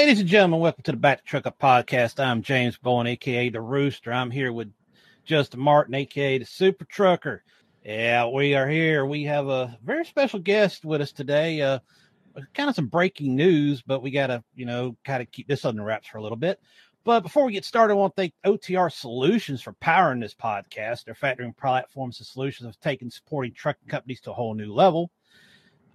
[0.00, 2.24] Ladies and gentlemen, welcome to the Back The Truck Up podcast.
[2.24, 4.10] I'm James Bowen, aka the Rooster.
[4.10, 4.72] I'm here with
[5.26, 7.44] Justin Martin, aka the Super Trucker.
[7.84, 9.04] Yeah, we are here.
[9.04, 11.60] We have a very special guest with us today.
[11.60, 11.80] Uh,
[12.54, 15.66] kind of some breaking news, but we got to, you know, kind of keep this
[15.66, 16.58] under wraps for a little bit.
[17.04, 21.04] But before we get started, I want to thank OTR Solutions for powering this podcast.
[21.04, 25.10] Their factoring platforms and solutions have taken supporting trucking companies to a whole new level.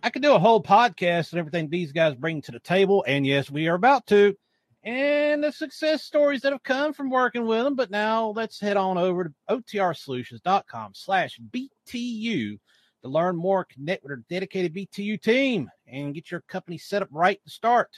[0.04, 3.04] I could do a whole podcast and everything these guys bring to the table.
[3.08, 4.36] And yes, we are about to.
[4.84, 7.76] And the success stories that have come from working with them.
[7.76, 12.60] But now let's head on over to otrsolutions.com slash BTU
[13.02, 17.10] to learn more, connect with our dedicated BTU team, and get your company set up
[17.12, 17.90] right to start.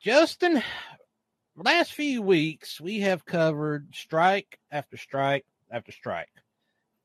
[0.00, 0.62] Justin,
[1.54, 6.30] last few weeks, we have covered strike after strike after strike.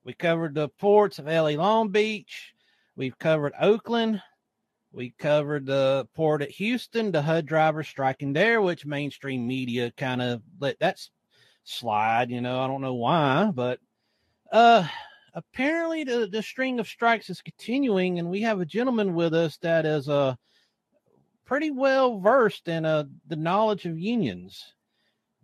[0.05, 2.55] We covered the ports of LA Long Beach.
[2.95, 4.21] We've covered Oakland.
[4.91, 10.21] We covered the port at Houston, the HUD driver striking there, which mainstream media kind
[10.21, 11.05] of let that
[11.66, 12.29] slide.
[12.29, 13.79] You know, I don't know why, but
[14.53, 14.88] uh,
[15.33, 19.57] apparently the, the string of strikes is continuing, and we have a gentleman with us
[19.57, 20.35] that is uh
[21.43, 24.73] pretty well versed in uh the knowledge of unions,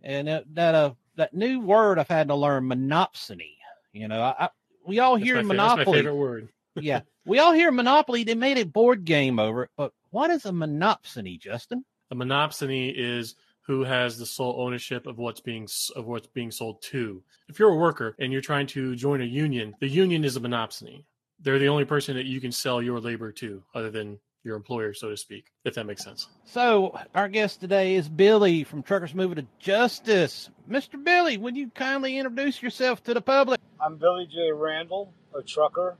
[0.02, 3.56] and uh, that uh that new word I've had to learn monopsony.
[3.92, 4.48] You know, I, I
[4.86, 5.84] we all That's hear monopoly.
[5.84, 6.48] That's my favorite word.
[6.76, 8.24] Yeah, we all hear Monopoly.
[8.24, 11.84] They made a board game over it, but what is a monopsony, Justin?
[12.10, 13.34] A monopsony is
[13.66, 17.22] who has the sole ownership of what's being of what's being sold to.
[17.48, 20.40] If you're a worker and you're trying to join a union, the union is a
[20.40, 21.04] monopsony.
[21.40, 24.92] They're the only person that you can sell your labor to, other than your employer,
[24.94, 25.46] so to speak.
[25.64, 26.28] If that makes sense.
[26.44, 30.50] So our guest today is Billy from Truckers Movement for Justice.
[30.68, 31.02] Mr.
[31.02, 33.60] Billy, would you kindly introduce yourself to the public?
[33.80, 34.50] I'm Billy J.
[34.52, 35.96] Randel, a trucker,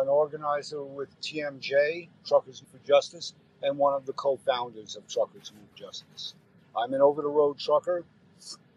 [0.00, 5.52] an organizer with TMJ, Truckers for Justice, and one of the co founders of Truckers
[5.54, 6.34] Move Justice.
[6.76, 8.04] I'm an over the road trucker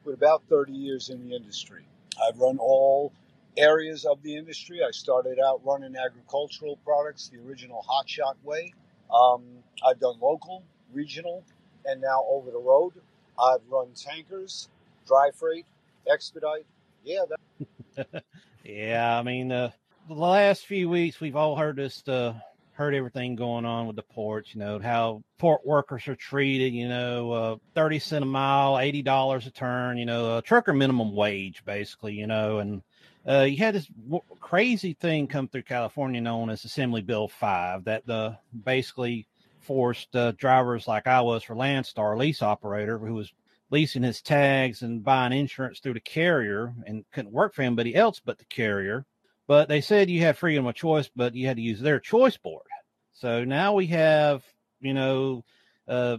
[0.04, 1.84] with about 30 years in the industry.
[2.26, 3.12] I've run all
[3.58, 4.80] areas of the industry.
[4.82, 8.74] I started out running agricultural products the original hotshot way.
[9.14, 9.44] Um,
[9.86, 10.64] I've done local,
[10.94, 11.44] regional,
[11.86, 12.94] and now over the road.
[13.38, 14.70] I've run tankers,
[15.06, 15.66] dry freight,
[16.10, 16.66] expedite.
[17.04, 18.24] Yeah, that.
[18.64, 19.72] Yeah, I mean, uh,
[20.10, 22.34] the last few weeks we've all heard this, uh,
[22.74, 24.56] heard everything going on with the ports.
[24.56, 26.74] You know how port workers are treated.
[26.74, 29.98] You know, uh, thirty cent a mile, eighty dollars a turn.
[29.98, 32.16] You know, a trucker minimum wage, basically.
[32.16, 32.82] You know, and
[33.28, 37.84] uh, you had this w- crazy thing come through California known as Assembly Bill Five
[37.84, 39.28] that the basically
[39.62, 43.32] forced uh, drivers like I was for Landstar, lease operator, who was
[43.70, 48.20] leasing his tags and buying insurance through the carrier and couldn't work for anybody else
[48.20, 49.06] but the carrier.
[49.50, 52.38] But they said you had freedom of choice, but you had to use their choice
[52.38, 52.68] board.
[53.14, 54.44] So now we have,
[54.80, 55.44] you know,
[55.88, 56.18] uh,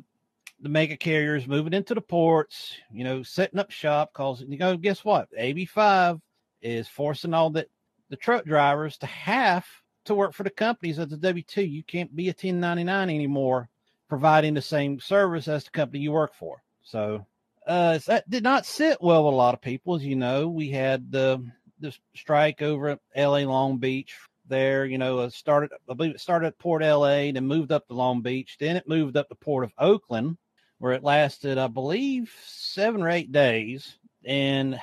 [0.58, 4.12] the mega carriers moving into the ports, you know, setting up shop.
[4.14, 5.28] Cause you know, guess what?
[5.38, 6.20] AB5
[6.60, 7.68] is forcing all the
[8.08, 9.64] the truck drivers to have
[10.06, 11.62] to work for the companies at the W 2.
[11.62, 13.68] You can't be a 1099 anymore,
[14.08, 16.64] providing the same service as the company you work for.
[16.82, 17.24] So
[17.64, 19.94] uh, that did not sit well with a lot of people.
[19.94, 21.48] As you know, we had the
[21.80, 23.44] the strike over at L.A.
[23.44, 24.16] Long Beach.
[24.46, 25.70] There, you know, it started.
[25.88, 27.30] I believe it started at Port L.A.
[27.30, 28.56] Then moved up to Long Beach.
[28.58, 30.38] Then it moved up to Port of Oakland,
[30.78, 33.96] where it lasted, I believe, seven or eight days.
[34.24, 34.80] And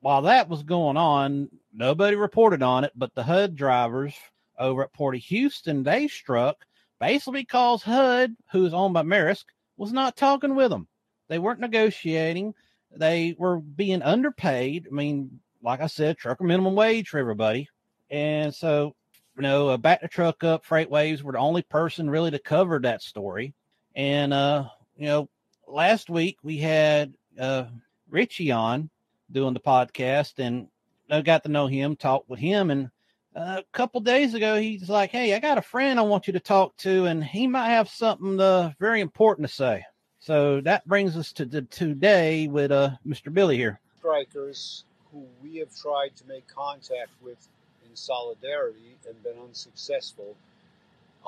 [0.00, 2.92] while that was going on, nobody reported on it.
[2.94, 4.14] But the HUD drivers
[4.58, 6.64] over at Port of Houston, they struck
[7.00, 9.44] basically because HUD, who is owned by Maersk,
[9.76, 10.88] was not talking with them.
[11.28, 12.54] They weren't negotiating.
[12.90, 14.86] They were being underpaid.
[14.90, 17.68] I mean, like I said, trucker minimum wage for everybody.
[18.10, 18.94] And so,
[19.36, 22.38] you know, uh, back the truck up, freight waves were the only person really to
[22.38, 23.54] cover that story.
[23.94, 25.28] And, uh, you know,
[25.66, 27.64] last week we had uh,
[28.10, 28.90] Richie on
[29.30, 30.68] doing the podcast and
[31.10, 32.70] I got to know him, talked with him.
[32.70, 32.90] And
[33.34, 36.32] uh, a couple days ago, he's like, Hey, I got a friend I want you
[36.34, 39.84] to talk to, and he might have something uh, very important to say.
[40.18, 43.32] So that brings us to the, today with uh, Mr.
[43.32, 43.80] Billy here.
[43.98, 47.48] strikers who we have tried to make contact with
[47.88, 50.36] in solidarity and been unsuccessful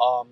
[0.01, 0.29] um,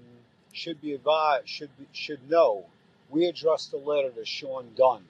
[0.52, 2.66] should be advised should be, should know
[3.10, 5.04] we addressed a letter to Sean Dunn,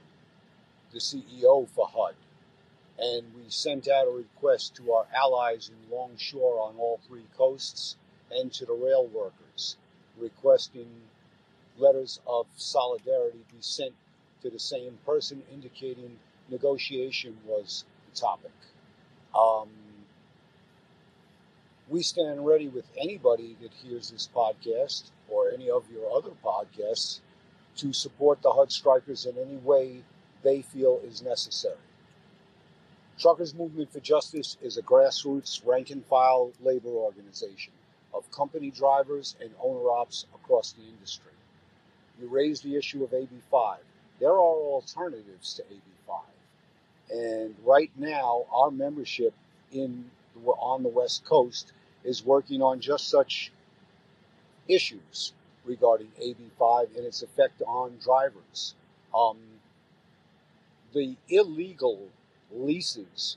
[0.93, 2.15] the CEO for HUD,
[2.99, 7.97] and we sent out a request to our allies in Longshore on all three coasts
[8.31, 9.77] and to the rail workers,
[10.17, 10.89] requesting
[11.77, 13.95] letters of solidarity be sent
[14.43, 16.19] to the same person, indicating
[16.49, 17.85] negotiation was
[18.19, 18.53] topic.
[19.35, 19.69] Um,
[21.89, 27.21] we stand ready with anybody that hears this podcast or any of your other podcasts
[27.77, 30.03] to support the HUD strikers in any way
[30.43, 31.77] they feel is necessary.
[33.19, 37.73] Truckers Movement for Justice is a grassroots rank and file labor organization
[38.15, 41.33] of company drivers and owner ops across the industry.
[42.21, 43.79] You raised the issue of AB5.
[44.21, 46.21] There are alternatives to AB5.
[47.11, 49.35] And right now, our membership
[49.73, 50.11] in
[50.47, 51.73] on the West Coast
[52.05, 53.51] is working on just such
[54.69, 55.33] issues
[55.65, 58.75] regarding AB5 and its effect on drivers.
[59.15, 59.39] Um,
[60.93, 62.09] the illegal
[62.53, 63.37] leases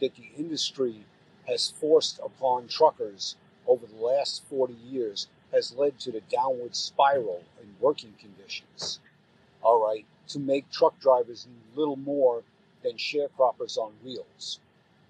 [0.00, 1.04] that the industry
[1.48, 3.36] has forced upon truckers
[3.66, 9.00] over the last 40 years has led to the downward spiral in working conditions.
[9.62, 12.42] All right, to make truck drivers a little more
[12.86, 14.60] than sharecroppers on wheels.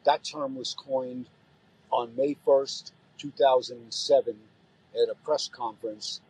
[0.05, 1.28] That term was coined
[1.90, 4.37] on May 1st, 2007,
[4.94, 6.20] at a press conference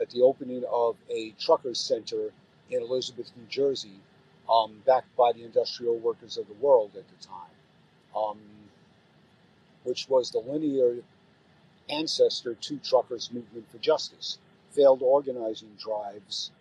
[0.00, 2.32] at the opening of a truckers center
[2.70, 4.00] in Elizabeth, New Jersey,
[4.48, 7.56] um, backed by the Industrial Workers of the World at the time,
[8.16, 8.38] um,
[9.82, 10.98] which was the linear
[11.88, 14.38] ancestor to Truckers Movement for Justice.
[14.70, 16.52] Failed organizing drives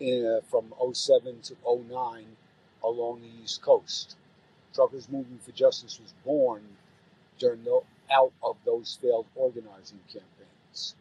[0.00, 2.36] in, uh, from 07 to 09
[2.86, 4.16] along the East Coast.
[4.74, 6.62] Truckers Movement for Justice was born
[7.38, 7.80] during the,
[8.12, 10.94] out of those failed organizing campaigns.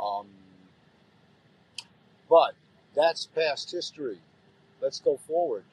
[0.00, 0.26] Um,
[2.28, 2.54] but
[2.94, 4.18] that's past history.
[4.80, 5.64] Let's go forward.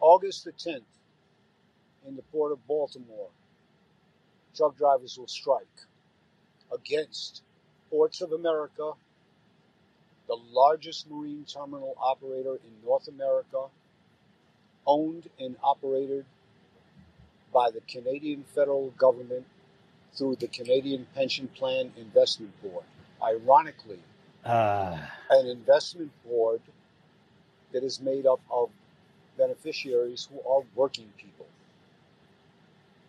[0.00, 0.82] August the 10th,
[2.06, 3.28] in the port of Baltimore,
[4.54, 5.66] truck drivers will strike
[6.72, 7.42] against
[7.90, 8.92] Ports of America,
[10.26, 13.66] the largest marine terminal operator in North America,
[14.86, 16.24] owned and operated
[17.52, 19.44] by the Canadian federal government
[20.14, 22.84] through the Canadian Pension Plan Investment Board.
[23.22, 24.00] Ironically,
[24.44, 24.98] uh.
[25.30, 26.60] an investment board
[27.72, 28.70] that is made up of
[29.36, 31.46] beneficiaries who are working people.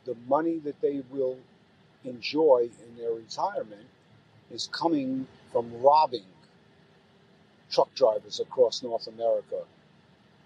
[0.06, 1.38] The money that they will
[2.04, 3.88] enjoy in their retirement
[4.51, 6.25] is coming from robbing
[7.71, 9.63] truck drivers across North America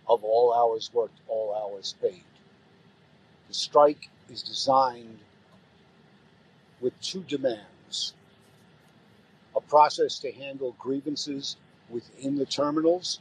[0.10, 2.24] of all hours worked, all hours paid.
[3.48, 5.20] The strike is designed
[6.82, 8.14] with two demands
[9.56, 11.58] a process to handle grievances
[11.90, 13.20] within the terminals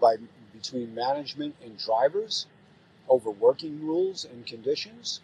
[0.00, 0.16] by
[0.52, 2.46] between management and drivers
[3.08, 5.20] over working rules and conditions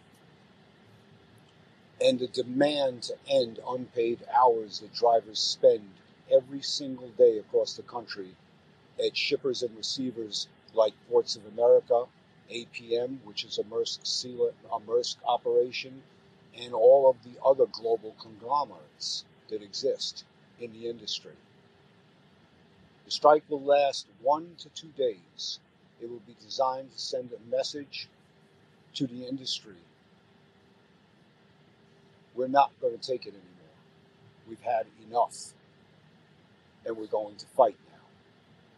[2.01, 5.89] and the demand to end unpaid hours that drivers spend
[6.31, 8.35] every single day across the country
[9.03, 12.05] at shippers and receivers like Ports of America,
[12.51, 14.25] APM, which is a Maersk,
[14.71, 16.01] a Maersk operation,
[16.59, 20.25] and all of the other global conglomerates that exist
[20.59, 21.33] in the industry.
[23.05, 25.59] The strike will last one to two days.
[26.01, 28.07] It will be designed to send a message
[28.95, 29.75] to the industry.
[32.35, 33.75] We're not going to take it anymore.
[34.47, 35.53] We've had enough.
[36.85, 37.77] And we're going to fight.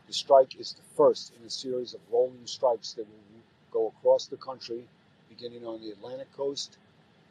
[0.08, 3.42] The strike is the first in a series of rolling strikes that will
[3.72, 4.88] go across the country,
[5.30, 6.78] beginning on the Atlantic coast,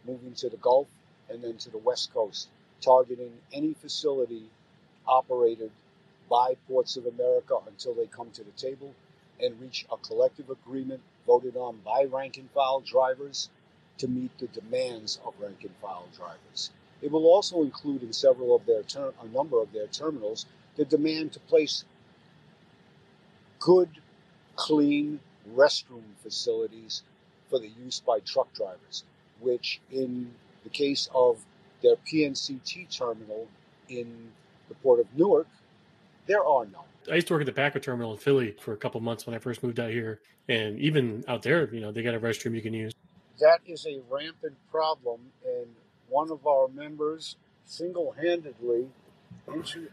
[0.04, 0.88] moving to the Gulf,
[1.28, 2.48] and then to the West Coast,
[2.80, 4.50] targeting any facility
[5.06, 5.70] operated
[6.28, 8.92] by Ports of America until they come to the table
[9.40, 13.50] and reach a collective agreement voted on by rank and file drivers
[13.98, 16.70] to meet the demands of rank and file drivers.
[17.00, 20.46] It will also include in several of their ter- a number of their terminals
[20.76, 21.84] the demand to place
[23.64, 23.88] good,
[24.56, 25.18] clean
[25.56, 27.02] restroom facilities
[27.48, 29.04] for the use by truck drivers,
[29.40, 30.30] which in
[30.64, 31.38] the case of
[31.82, 33.48] their PNCT terminal
[33.88, 34.30] in
[34.68, 35.48] the port of Newark,
[36.26, 36.84] there are none.
[37.10, 39.34] I used to work at the Packer terminal in Philly for a couple months when
[39.34, 42.54] I first moved out here, and even out there, you know, they got a restroom
[42.54, 42.92] you can use.
[43.40, 45.66] That is a rampant problem, and
[46.08, 48.88] one of our members single-handedly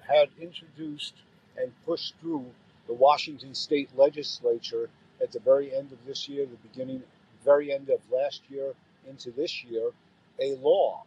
[0.07, 1.13] had introduced
[1.57, 2.45] and pushed through
[2.87, 4.89] the Washington State Legislature
[5.21, 7.03] at the very end of this year, the beginning,
[7.45, 8.73] very end of last year
[9.07, 9.91] into this year,
[10.39, 11.03] a law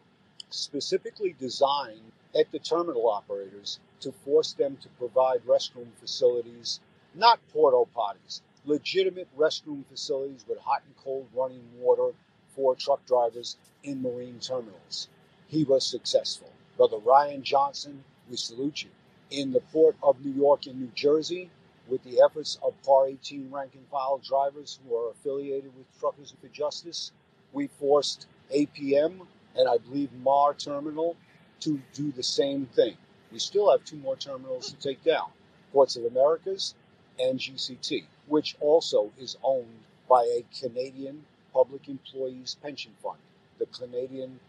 [0.49, 6.79] specifically designed at the terminal operators to force them to provide restroom facilities,
[7.13, 12.11] not porta potties, legitimate restroom facilities with hot and cold running water
[12.49, 15.07] for truck drivers in marine terminals.
[15.47, 16.51] He was successful.
[16.77, 18.89] Brother Ryan Johnson, we salute you.
[19.29, 21.49] In the port of New York and New Jersey,
[21.87, 26.33] with the efforts of Par 18 rank and file drivers who are affiliated with Truckers
[26.41, 27.11] for Justice,
[27.53, 31.15] we forced APM and I believe Maher Terminal
[31.61, 32.97] to do the same thing.
[33.31, 35.29] We still have two more terminals to take down.
[35.71, 36.75] Ports of Americas,
[37.19, 43.19] and GCT, which also is owned by a Canadian Public Employees Pension Fund,
[43.59, 44.39] the Canadian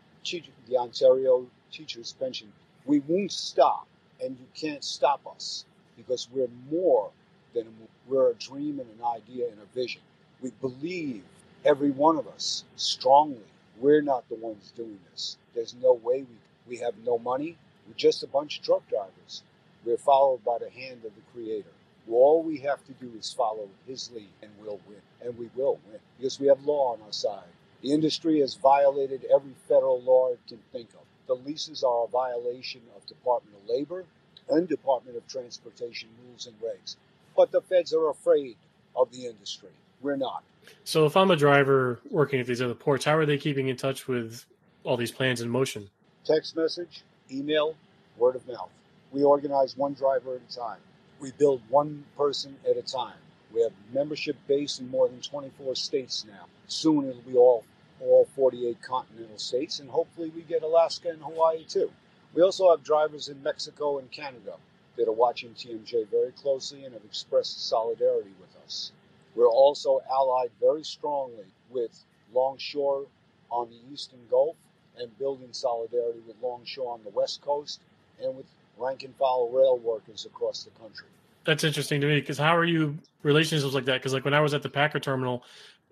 [0.68, 2.52] the Ontario Teachers Pension.
[2.84, 3.86] We won't stop,
[4.20, 5.64] and you can't stop us
[5.96, 7.10] because we're more
[7.56, 7.66] than
[8.06, 10.02] we're a dream and an idea and a vision.
[10.42, 11.22] We believe
[11.64, 13.48] every one of us strongly.
[13.78, 15.38] We're not the ones doing this.
[15.54, 16.36] There's no way we
[16.66, 17.56] we have no money.
[17.86, 19.42] We're just a bunch of truck drivers.
[19.84, 21.70] We're followed by the hand of the Creator.
[22.10, 25.00] All we have to do is follow His lead, and we'll win.
[25.22, 27.48] And we will win because we have law on our side.
[27.82, 31.06] The industry has violated every federal law it can think of.
[31.26, 34.04] The leases are a violation of Department of Labor
[34.48, 36.96] and Department of Transportation rules and regs.
[37.36, 38.56] But the feds are afraid
[38.96, 39.70] of the industry.
[40.00, 40.42] We're not.
[40.84, 43.76] So if I'm a driver working at these other ports, how are they keeping in
[43.76, 44.44] touch with
[44.84, 45.88] all these plans in motion?
[46.24, 47.76] Text message, email,
[48.16, 48.70] word of mouth.
[49.12, 50.78] We organize one driver at a time.
[51.20, 53.16] We build one person at a time.
[53.52, 56.46] We have membership base in more than 24 states now.
[56.66, 57.64] Soon it'll be all
[58.00, 61.90] all 48 continental states, and hopefully we get Alaska and Hawaii too.
[62.34, 64.56] We also have drivers in Mexico and Canada
[64.96, 68.92] that are watching TMJ very closely and have expressed solidarity with us.
[69.34, 73.06] We're also allied very strongly with Longshore
[73.50, 74.56] on the Eastern Gulf
[74.98, 77.80] and building solidarity with Longshore on the West Coast
[78.22, 78.46] and with
[78.78, 81.06] rank and file rail workers across the country.
[81.44, 84.00] That's interesting to me because how are you relationships like that?
[84.00, 85.44] Because like when I was at the Packer terminal,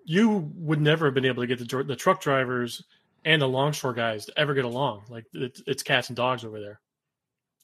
[0.04, 2.82] you would never have been able to get the, the truck drivers
[3.24, 5.04] and the longshore guys to ever get along.
[5.08, 6.80] Like it's, it's cats and dogs over there.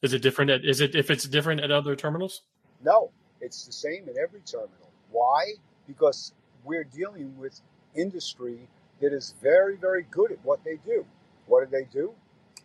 [0.03, 0.51] Is it different?
[0.51, 2.43] At, is it if it's different at other terminals?
[2.83, 4.91] No, it's the same at every terminal.
[5.11, 5.55] Why?
[5.87, 6.33] Because
[6.65, 7.61] we're dealing with
[7.95, 8.69] industry
[9.01, 11.05] that is very, very good at what they do.
[11.47, 12.13] What do they do?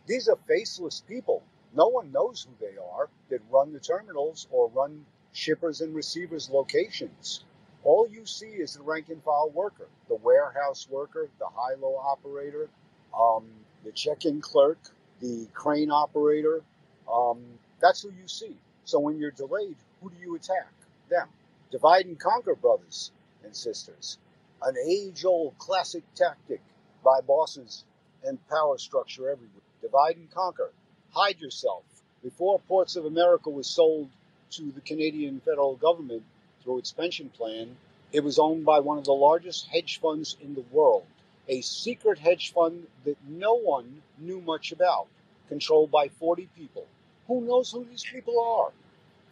[0.07, 1.43] These are faceless people.
[1.73, 6.49] No one knows who they are that run the terminals or run shippers and receivers
[6.49, 7.43] locations.
[7.83, 11.95] All you see is the rank and file worker, the warehouse worker, the high low
[11.95, 12.69] operator,
[13.17, 13.45] um,
[13.83, 14.79] the check in clerk,
[15.21, 16.63] the crane operator.
[17.11, 17.43] Um,
[17.79, 18.55] that's who you see.
[18.85, 20.71] So when you're delayed, who do you attack?
[21.09, 21.27] Them.
[21.71, 23.11] Divide and conquer, brothers
[23.43, 24.17] and sisters.
[24.61, 26.61] An age old classic tactic
[27.03, 27.83] by bosses
[28.23, 29.61] and power structure everywhere.
[29.81, 30.71] Divide and conquer.
[31.11, 31.83] Hide yourself.
[32.23, 34.09] Before Ports of America was sold
[34.51, 36.23] to the Canadian federal government,
[36.65, 37.77] through its pension plan,
[38.11, 41.05] it was owned by one of the largest hedge funds in the world,
[41.47, 45.07] a secret hedge fund that no one knew much about,
[45.47, 46.87] controlled by 40 people.
[47.27, 48.71] Who knows who these people are?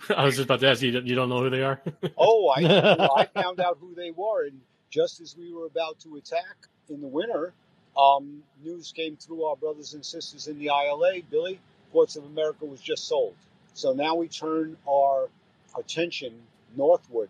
[0.18, 0.92] I was just about to ask you.
[0.92, 1.82] You don't know who they are?
[2.18, 2.62] oh, I,
[3.18, 4.60] I found out who they were, and
[4.90, 6.56] just as we were about to attack
[6.90, 7.54] in the winter,
[7.98, 11.22] um, news came through our brothers and sisters in the ILA.
[11.30, 11.60] Billy,
[11.92, 13.36] Ports of America was just sold,
[13.74, 15.30] so now we turn our
[15.78, 16.34] attention
[16.76, 17.30] northward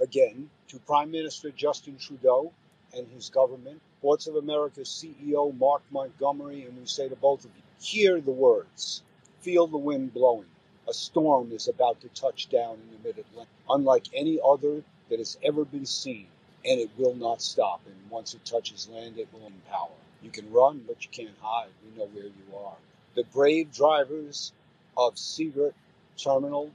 [0.00, 2.52] again to Prime Minister Justin Trudeau
[2.94, 7.50] and his government, Ports of America's CEO Mark Montgomery, and we say to both of
[7.56, 9.02] you, hear the words,
[9.40, 10.46] feel the wind blowing.
[10.88, 15.18] A storm is about to touch down in the mid Atlantic, unlike any other that
[15.18, 16.26] has ever been seen,
[16.64, 17.80] and it will not stop.
[17.86, 19.90] And once it touches land, it will empower.
[20.22, 21.70] You can run, but you can't hide.
[21.84, 22.76] We know where you are.
[23.14, 24.52] The brave drivers
[24.96, 25.74] of Seagirt
[26.16, 26.70] Terminal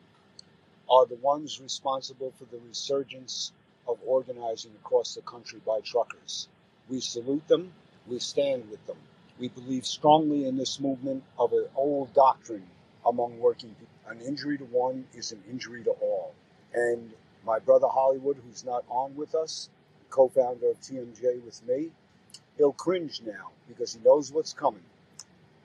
[0.90, 3.52] are the ones responsible for the resurgence
[3.88, 6.48] of organizing across the country by truckers.
[6.90, 7.74] We salute them,
[8.08, 8.98] we stand with them.
[9.40, 12.68] We believe strongly in this movement of an old doctrine
[13.06, 13.88] among working people.
[14.08, 16.34] An injury to one is an injury to all.
[16.74, 17.12] And
[17.46, 19.70] my brother Hollywood, who's not on with us,
[20.10, 21.90] co founder of TMJ with me,
[22.58, 24.84] he'll cringe now because he knows what's coming.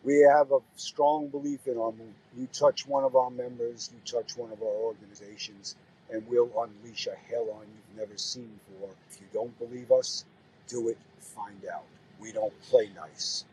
[0.03, 2.15] We have a strong belief in our movement.
[2.37, 5.77] You touch one of our members, you touch one of our organizations,
[6.11, 8.91] and we'll unleash a hell on you've never seen before.
[9.11, 10.25] If you don't believe us,
[10.69, 11.85] do it, find out.
[12.21, 13.45] We don't play nice.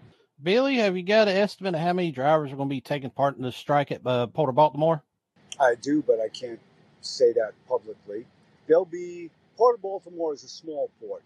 [0.42, 3.10] Billy, have you got an estimate of how many drivers are going to be taking
[3.10, 5.04] part in the strike at uh, Port of Baltimore?
[5.60, 6.60] I do, but I can't
[7.02, 8.26] say that publicly.
[8.68, 11.24] There'll be Port of Baltimore is a small port.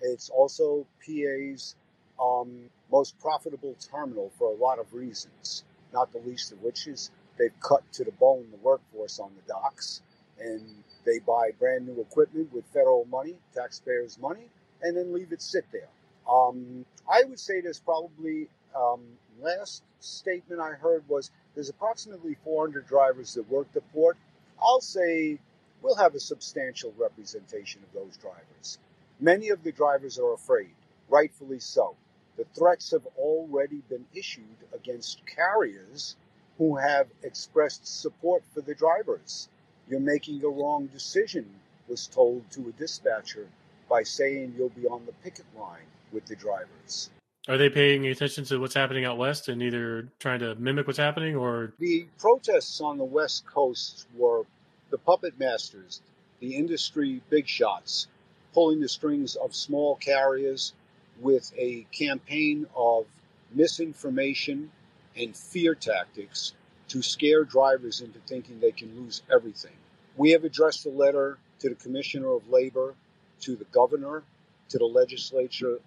[0.00, 1.74] It's also PA's
[2.22, 7.10] um, most profitable terminal for a lot of reasons, not the least of which is
[7.38, 10.02] they've cut to the bone the workforce on the docks
[10.38, 10.62] and
[11.04, 14.48] they buy brand new equipment with federal money, taxpayers' money,
[14.82, 15.88] and then leave it sit there.
[16.30, 19.00] Um, I would say this probably um,
[19.40, 24.16] last statement I heard was there's approximately 400 drivers that work the port.
[24.60, 25.38] I'll say
[25.82, 28.78] we'll have a substantial representation of those drivers.
[29.20, 30.74] Many of the drivers are afraid,
[31.08, 31.96] rightfully so.
[32.36, 36.16] The threats have already been issued against carriers
[36.58, 39.48] who have expressed support for the drivers.
[39.88, 41.46] You're making a wrong decision,
[41.88, 43.48] was told to a dispatcher
[43.88, 47.10] by saying you'll be on the picket line with the drivers.
[47.48, 50.98] Are they paying attention to what's happening out west and either trying to mimic what's
[50.98, 51.72] happening or?
[51.78, 54.44] The protests on the west coast were
[54.90, 56.02] the puppet masters,
[56.38, 58.06] the industry big shots,
[58.54, 60.72] pulling the strings of small carriers
[61.20, 63.06] with a campaign of
[63.52, 64.70] misinformation
[65.16, 66.52] and fear tactics
[66.88, 69.72] to scare drivers into thinking they can lose everything.
[70.16, 72.94] We have addressed a letter to the Commissioner of Labor,
[73.40, 74.22] to the Governor,
[74.68, 75.78] to the legislature,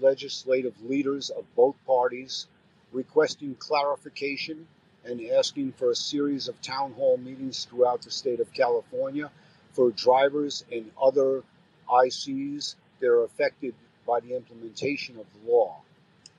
[0.00, 2.46] legislative leaders of both parties,
[2.92, 4.66] requesting clarification
[5.04, 9.30] and asking for a series of town hall meetings throughout the state of California
[9.72, 11.42] for drivers and other
[11.88, 13.74] ICs that are affected
[14.06, 15.76] by the implementation of the law.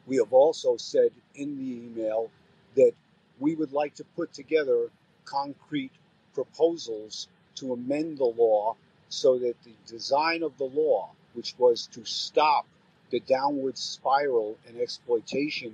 [0.08, 2.30] We have also said in the email
[2.76, 2.94] that
[3.40, 4.90] we would like to put together
[5.26, 5.92] concrete
[6.34, 8.76] proposals to amend the law
[9.10, 12.66] so that the design of the law, which was to stop
[13.12, 15.74] the downward spiral and exploitation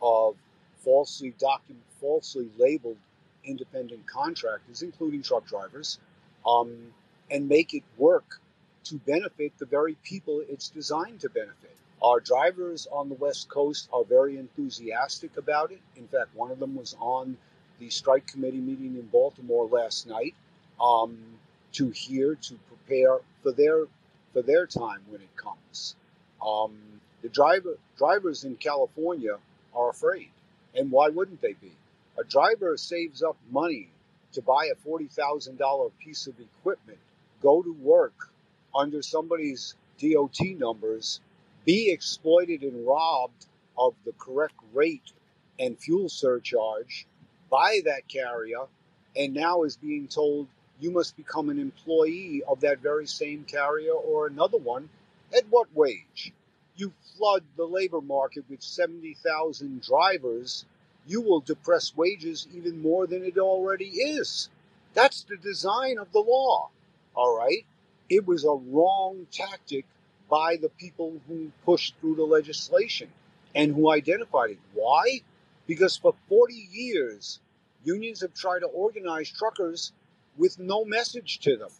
[0.00, 0.36] of
[0.78, 2.96] falsely document, falsely labeled
[3.44, 5.98] independent contractors, including truck drivers,
[6.46, 6.92] um,
[7.30, 8.40] and make it work
[8.84, 11.76] to benefit the very people it's designed to benefit.
[12.02, 15.80] Our drivers on the West Coast are very enthusiastic about it.
[15.96, 17.36] In fact, one of them was on
[17.78, 20.34] the strike committee meeting in Baltimore last night
[20.80, 21.16] um,
[21.72, 23.86] to hear, to prepare for their
[24.32, 25.94] for their time when it comes.
[26.44, 26.76] Um,
[27.22, 29.38] the driver drivers in California
[29.74, 30.30] are afraid,
[30.74, 31.72] and why wouldn't they be?
[32.18, 33.88] A driver saves up money
[34.32, 36.98] to buy a forty thousand dollar piece of equipment,
[37.42, 38.30] go to work
[38.74, 41.20] under somebody's DOT numbers,
[41.64, 43.46] be exploited and robbed
[43.78, 45.12] of the correct rate
[45.58, 47.06] and fuel surcharge
[47.50, 48.64] by that carrier,
[49.16, 50.48] and now is being told
[50.80, 54.88] you must become an employee of that very same carrier or another one.
[55.34, 56.32] At what wage?
[56.76, 60.64] You flood the labor market with 70,000 drivers,
[61.06, 64.48] you will depress wages even more than it already is.
[64.94, 66.70] That's the design of the law.
[67.14, 67.64] All right?
[68.08, 69.86] It was a wrong tactic
[70.28, 73.08] by the people who pushed through the legislation
[73.54, 74.58] and who identified it.
[74.74, 75.20] Why?
[75.66, 77.40] Because for 40 years,
[77.84, 79.92] unions have tried to organize truckers
[80.36, 81.70] with no message to them,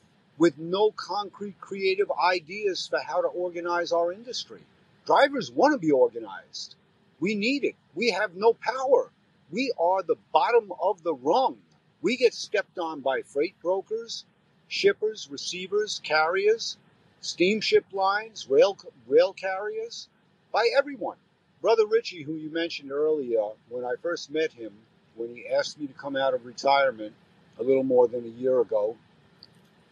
[0.42, 4.58] with no concrete creative ideas for how to organize our industry.
[5.06, 6.74] Drivers want to be organized.
[7.20, 7.76] We need it.
[7.94, 9.12] We have no power.
[9.52, 11.58] We are the bottom of the rung.
[12.00, 14.24] We get stepped on by freight brokers,
[14.66, 16.76] shippers, receivers, carriers,
[17.20, 18.76] steamship lines, rail
[19.06, 20.08] rail carriers,
[20.50, 21.18] by everyone.
[21.60, 24.72] Brother Richie, who you mentioned earlier, when I first met him,
[25.14, 27.14] when he asked me to come out of retirement
[27.60, 28.96] a little more than a year ago,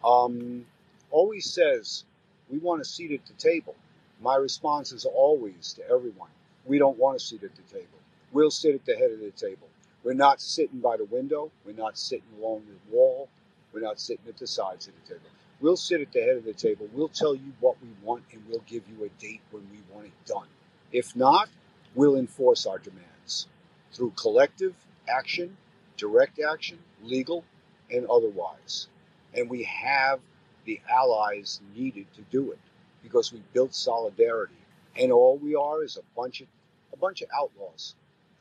[0.03, 0.65] um,
[1.09, 2.03] always says,
[2.49, 3.75] We want a seat at the table.
[4.21, 6.29] My response is always to everyone,
[6.65, 7.87] We don't want a seat at the table.
[8.31, 9.67] We'll sit at the head of the table.
[10.03, 11.51] We're not sitting by the window.
[11.65, 13.29] We're not sitting along the wall.
[13.73, 15.29] We're not sitting at the sides of the table.
[15.59, 16.87] We'll sit at the head of the table.
[16.93, 20.07] We'll tell you what we want and we'll give you a date when we want
[20.07, 20.47] it done.
[20.91, 21.49] If not,
[21.93, 23.47] we'll enforce our demands
[23.93, 24.73] through collective
[25.07, 25.57] action,
[25.97, 27.43] direct action, legal,
[27.91, 28.87] and otherwise.
[29.35, 30.19] And we have
[30.65, 32.59] the allies needed to do it
[33.03, 34.55] because we built solidarity.
[34.95, 36.47] And all we are is a bunch of
[36.93, 37.95] a bunch of outlaws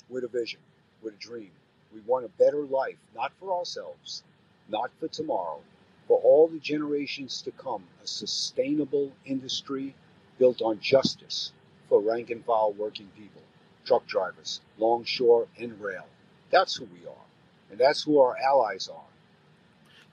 [0.09, 0.61] with a vision,
[1.03, 1.51] with a dream.
[1.95, 4.25] We want a better life, not for ourselves,
[4.69, 5.61] not for tomorrow,
[6.09, 9.95] for all the generations to come, a sustainable industry
[10.39, 11.53] built on justice
[11.89, 13.43] for rank and file working people,
[13.85, 16.07] truck drivers, longshore and rail.
[16.51, 17.27] That's who we are,
[17.71, 19.05] and that's who our allies are.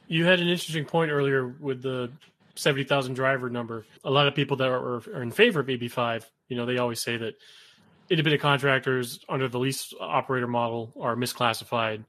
[0.07, 2.11] You had an interesting point earlier with the
[2.55, 3.85] 70,000 driver number.
[4.03, 7.01] A lot of people that are, are in favor of AB5, you know, they always
[7.01, 7.35] say that
[8.09, 12.03] independent contractors under the lease operator model are misclassified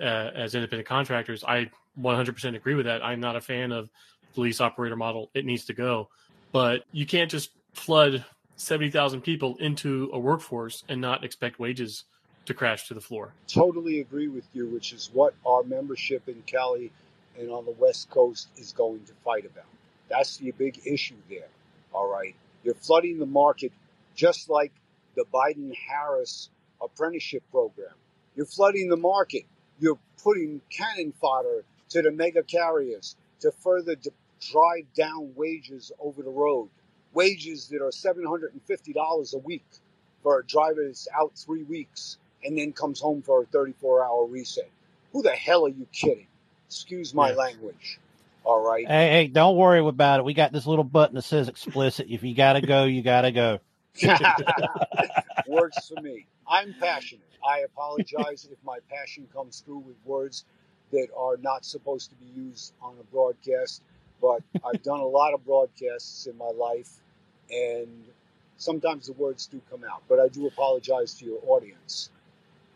[0.00, 1.44] uh, as independent contractors.
[1.44, 3.04] I 100% agree with that.
[3.04, 3.88] I'm not a fan of
[4.34, 5.30] the lease operator model.
[5.34, 6.08] It needs to go.
[6.52, 8.24] But you can't just flood
[8.56, 12.04] 70,000 people into a workforce and not expect wages
[12.46, 13.32] to crash to the floor.
[13.48, 16.92] Totally agree with you, which is what our membership in Cali
[17.38, 19.64] and on the West Coast is going to fight about.
[20.08, 21.48] That's the big issue there.
[21.92, 22.34] All right.
[22.62, 23.72] You're flooding the market
[24.14, 24.72] just like
[25.16, 26.50] the Biden Harris
[26.82, 27.94] apprenticeship program.
[28.36, 29.44] You're flooding the market.
[29.78, 36.22] You're putting cannon fodder to the mega carriers to further de- drive down wages over
[36.22, 36.68] the road.
[37.12, 39.64] Wages that are $750 a week
[40.22, 44.26] for a driver that's out three weeks and then comes home for a 34 hour
[44.26, 44.70] reset.
[45.12, 46.26] Who the hell are you kidding?
[46.74, 47.36] Excuse my yeah.
[47.36, 48.00] language.
[48.42, 48.86] All right.
[48.86, 50.24] Hey, hey, don't worry about it.
[50.24, 52.08] We got this little button that says explicit.
[52.10, 53.60] If you gotta go, you gotta go.
[55.46, 56.26] Works for me.
[56.48, 57.22] I'm passionate.
[57.46, 60.44] I apologize if my passion comes through with words
[60.90, 63.82] that are not supposed to be used on a broadcast,
[64.20, 66.90] but I've done a lot of broadcasts in my life,
[67.50, 68.04] and
[68.56, 70.02] sometimes the words do come out.
[70.08, 72.10] But I do apologize to your audience.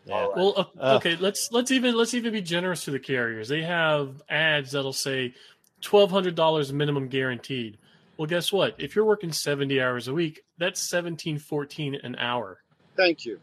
[0.09, 0.15] Yeah.
[0.15, 0.37] All right.
[0.37, 0.95] Well, uh, Uh.
[0.97, 3.47] okay, let's let's even let's even be generous to the carriers.
[3.47, 5.33] They have ads that'll say
[5.81, 7.77] twelve hundred dollars minimum guaranteed.
[8.17, 8.75] Well, guess what?
[8.77, 12.61] If you're working seventy hours a week, that's seventeen fourteen an hour.
[12.97, 13.39] Thank you.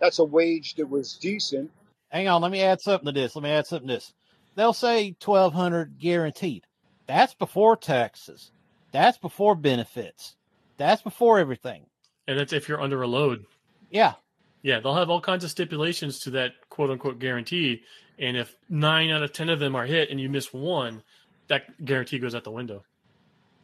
[0.00, 1.70] That's a wage that was decent.
[2.10, 3.36] Hang on, let me add something to this.
[3.36, 4.14] Let me add something to this.
[4.54, 6.64] They'll say twelve hundred guaranteed.
[7.06, 8.50] That's before taxes.
[8.92, 10.36] That's before benefits.
[10.78, 11.86] That's before everything.
[12.26, 13.44] And that's if you're under a load.
[13.90, 14.14] Yeah.
[14.62, 17.82] Yeah, they'll have all kinds of stipulations to that quote unquote guarantee.
[18.18, 21.02] And if nine out of 10 of them are hit and you miss one,
[21.48, 22.84] that guarantee goes out the window.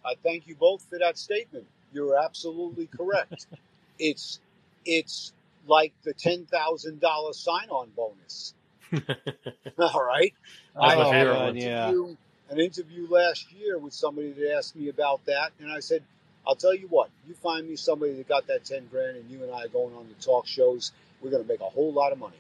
[0.05, 1.67] I thank you both for that statement.
[1.93, 3.47] You're absolutely correct.
[3.99, 4.41] it's
[4.85, 5.33] it's
[5.67, 8.55] like the ten thousand dollar sign on bonus.
[9.79, 10.35] All right.
[10.79, 11.89] I my Oh, favorite yeah.
[11.89, 12.17] interview,
[12.51, 16.03] an interview last year with somebody that asked me about that, and I said,
[16.47, 17.11] "I'll tell you what.
[17.27, 19.95] You find me somebody that got that ten grand, and you and I are going
[19.95, 20.93] on the talk shows.
[21.23, 22.37] We're going to make a whole lot of money."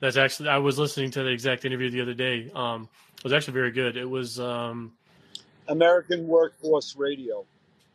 [0.00, 2.50] That's actually, I was listening to the exact interview the other day.
[2.56, 3.96] Um, it was actually very good.
[3.96, 4.94] It was, um,
[5.68, 7.44] American Workforce Radio.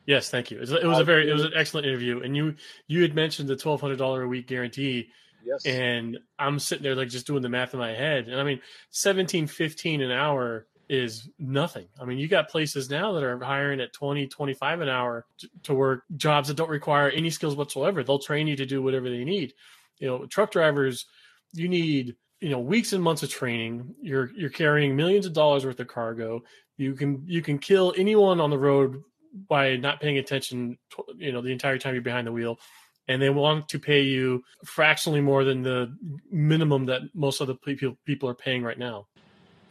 [0.05, 0.55] yes, thank you.
[0.57, 2.21] It was, it was a very, it was an excellent interview.
[2.21, 2.55] And you,
[2.87, 5.09] you had mentioned the $1,200 a week guarantee.
[5.45, 5.65] Yes.
[5.65, 8.27] and I'm sitting there like just doing the math in my head.
[8.27, 11.87] And I mean, 17, 15 an hour is nothing.
[11.99, 15.49] I mean, you got places now that are hiring at 20, 25 an hour to,
[15.63, 18.03] to work jobs that don't require any skills whatsoever.
[18.03, 19.53] They'll train you to do whatever they need.
[19.99, 21.05] You know, truck drivers,
[21.53, 23.95] you need, you know, weeks and months of training.
[24.01, 26.43] You're you're carrying millions of dollars worth of cargo.
[26.77, 29.01] You can you can kill anyone on the road
[29.49, 30.77] by not paying attention,
[31.17, 32.59] you know, the entire time you're behind the wheel
[33.07, 35.95] and they want to pay you fractionally more than the
[36.31, 39.07] minimum that most other people people are paying right now.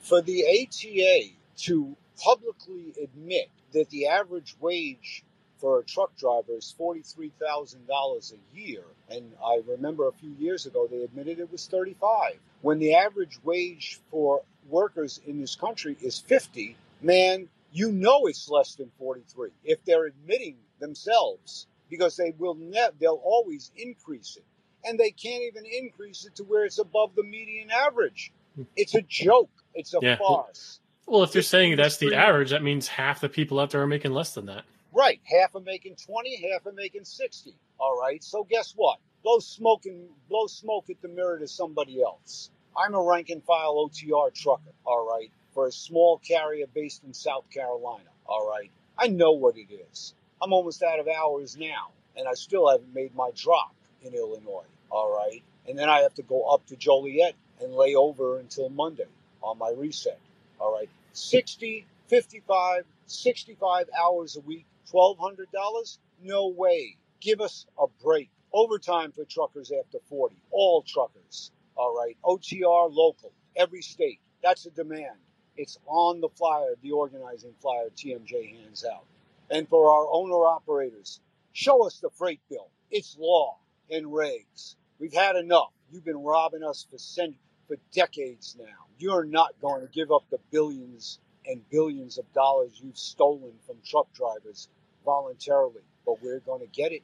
[0.07, 5.25] For the ATA to publicly admit that the average wage
[5.59, 10.87] for a truck driver is $43,000 a year, and I remember a few years ago
[10.89, 12.35] they admitted it was 35.
[12.63, 18.49] When the average wage for workers in this country is 50, man, you know it's
[18.49, 24.45] less than 43 if they're admitting themselves because they will ne- they'll always increase it.
[24.89, 28.33] And they can't even increase it to where it's above the median average.
[28.77, 29.51] It's a joke.
[29.77, 30.17] It's a Yeah.
[30.17, 30.81] farce.
[31.07, 33.83] Well, if they're This saying that's the average, that means half the people out there
[33.83, 34.65] are making less than that.
[34.93, 35.21] Right.
[35.25, 37.55] Half are making 20, half are making 60.
[37.79, 38.25] All right.
[38.25, 38.99] So guess what?
[39.23, 42.51] Blow smoke and blow smoke at the mirror to somebody else.
[42.77, 44.73] I'm a rank and file OTR trucker.
[44.85, 45.31] All right.
[45.53, 48.11] For a small carrier based in South Carolina.
[48.27, 48.71] All right.
[48.99, 50.15] I know what it is.
[50.43, 54.65] I'm almost out of hours now, and I still haven't made my drop in Illinois.
[54.91, 55.43] All right.
[55.69, 59.07] And then I have to go up to Joliet and lay over until Monday
[59.47, 60.19] on my reset.
[60.61, 60.89] All right.
[61.15, 65.99] 60, 55, 65 hours a week, $1,200?
[66.23, 66.97] No way.
[67.21, 68.31] Give us a break.
[68.53, 70.37] Overtime for truckers after 40.
[70.51, 71.53] All truckers.
[71.77, 72.17] All right.
[72.25, 73.33] OTR local.
[73.57, 74.21] Every state.
[74.43, 75.17] That's a demand.
[75.57, 79.05] It's on the flyer, the organizing flyer TMJ hands out.
[79.51, 81.21] And for our owner operators,
[81.53, 82.69] show us the freight bill.
[82.91, 83.57] It's law
[83.91, 84.77] and regs.
[84.99, 85.71] We've had enough.
[85.93, 87.37] You've been robbing us for cent-
[87.69, 88.86] for decades now.
[88.99, 93.77] You're not going to give up the billions and billions of dollars you've stolen from
[93.85, 94.69] truck drivers
[95.05, 97.03] voluntarily, but we're going to get it.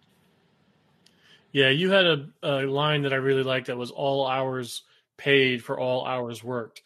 [1.53, 4.83] Yeah, you had a, a line that I really liked that was all hours
[5.17, 6.83] paid for all hours worked.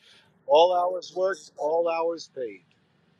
[0.46, 2.62] All hours worked, all hours paid.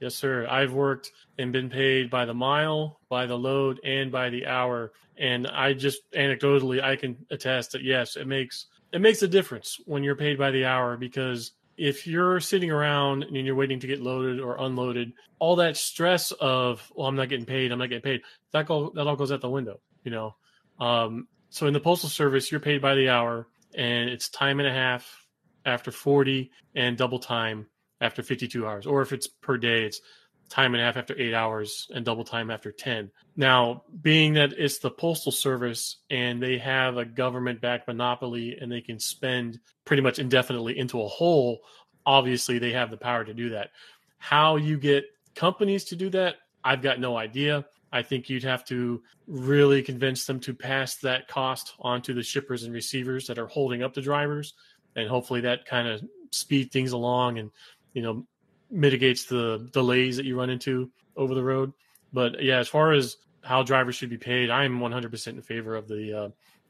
[0.01, 0.47] Yes, sir.
[0.49, 4.93] I've worked and been paid by the mile, by the load, and by the hour.
[5.17, 9.81] And I just anecdotally I can attest that yes, it makes it makes a difference
[9.87, 13.87] when you're paid by the hour because if you're sitting around and you're waiting to
[13.87, 17.89] get loaded or unloaded, all that stress of well, I'm not getting paid, I'm not
[17.89, 20.35] getting paid, that go that all goes out the window, you know.
[20.79, 24.69] Um, so in the postal service, you're paid by the hour, and it's time and
[24.69, 25.27] a half
[25.65, 27.67] after 40 and double time
[28.01, 30.01] after 52 hours, or if it's per day, it's
[30.49, 33.11] time and a half after eight hours and double time after 10.
[33.37, 38.71] Now, being that it's the Postal Service and they have a government backed monopoly and
[38.71, 41.61] they can spend pretty much indefinitely into a hole,
[42.05, 43.71] obviously they have the power to do that.
[44.19, 45.05] How you get
[45.35, 47.65] companies to do that, I've got no idea.
[47.93, 52.65] I think you'd have to really convince them to pass that cost onto the shippers
[52.65, 54.55] and receivers that are holding up the drivers.
[54.97, 57.51] And hopefully that kind of speed things along and
[57.93, 58.27] you know
[58.71, 61.73] mitigates the delays that you run into over the road.
[62.13, 65.77] But yeah, as far as how drivers should be paid, I am 100% in favor
[65.77, 66.29] of the uh,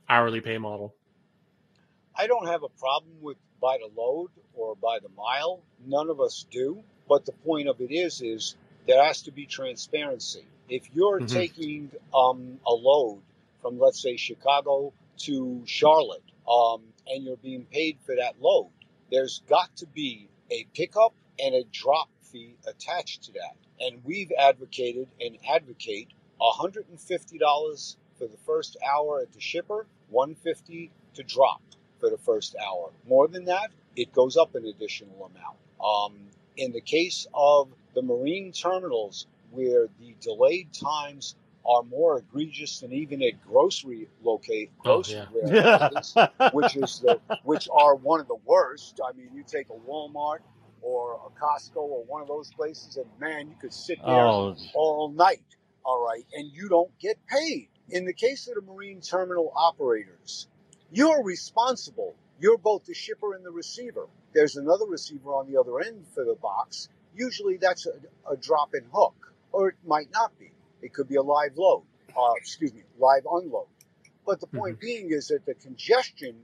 [0.08, 0.94] hourly pay model.
[2.14, 5.62] I don't have a problem with by the load or by the mile.
[5.86, 6.82] None of us do.
[7.08, 8.56] But the point of it is, is
[8.86, 10.44] there has to be transparency.
[10.68, 11.34] If you're mm-hmm.
[11.34, 13.22] taking um, a load
[13.62, 18.70] from, let's say, Chicago to Charlotte, um, and you're being paid for that load,
[19.10, 23.56] there's got to be a pickup and a drop fee attached to that.
[23.80, 26.08] And we've advocated and advocate
[26.40, 31.62] $150 for the first hour at the shipper, 150 to drop
[31.98, 32.90] for the first hour.
[33.08, 35.56] More than that, it goes up an additional amount.
[35.82, 36.18] Um,
[36.56, 41.34] in the case of the marine terminals, where the delayed times
[41.68, 46.50] are more egregious than even at grocery locate oh, grocery oh, yeah.
[46.52, 49.00] which is the which are one of the worst.
[49.04, 50.38] I mean, you take a Walmart
[50.86, 54.56] or a Costco or one of those places, and man, you could sit there oh.
[54.74, 55.42] all night.
[55.84, 57.68] All right, and you don't get paid.
[57.90, 60.48] In the case of the marine terminal operators,
[60.92, 62.14] you're responsible.
[62.40, 64.06] You're both the shipper and the receiver.
[64.32, 66.88] There's another receiver on the other end for the box.
[67.14, 67.92] Usually that's a,
[68.30, 70.50] a drop in hook, or it might not be.
[70.82, 71.82] It could be a live load,
[72.16, 73.66] uh, excuse me, live unload.
[74.24, 74.86] But the point mm-hmm.
[74.86, 76.36] being is that the congestion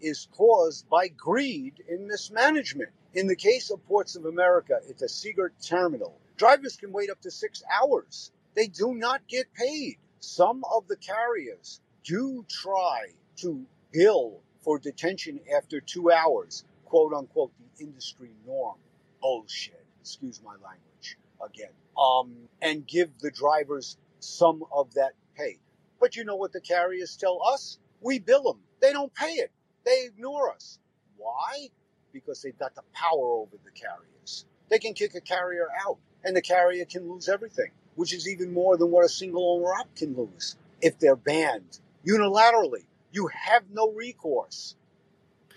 [0.00, 2.90] is caused by greed in mismanagement.
[3.14, 6.18] In the case of Ports of America, it's a Seagirt terminal.
[6.36, 8.30] Drivers can wait up to six hours.
[8.54, 9.98] They do not get paid.
[10.20, 17.52] Some of the carriers do try to bill for detention after two hours, quote unquote,
[17.58, 18.76] the industry norm.
[19.20, 19.84] Bullshit.
[20.00, 21.72] Excuse my language again.
[21.98, 25.58] Um, and give the drivers some of that pay.
[25.98, 27.78] But you know what the carriers tell us?
[28.00, 28.60] We bill them.
[28.80, 29.50] They don't pay it.
[29.84, 30.78] They ignore us.
[31.16, 31.68] Why?
[32.12, 34.46] Because they've got the power over the carriers.
[34.68, 38.52] They can kick a carrier out, and the carrier can lose everything, which is even
[38.52, 43.64] more than what a single owner op can lose if they're banned unilaterally you have
[43.72, 44.76] no recourse.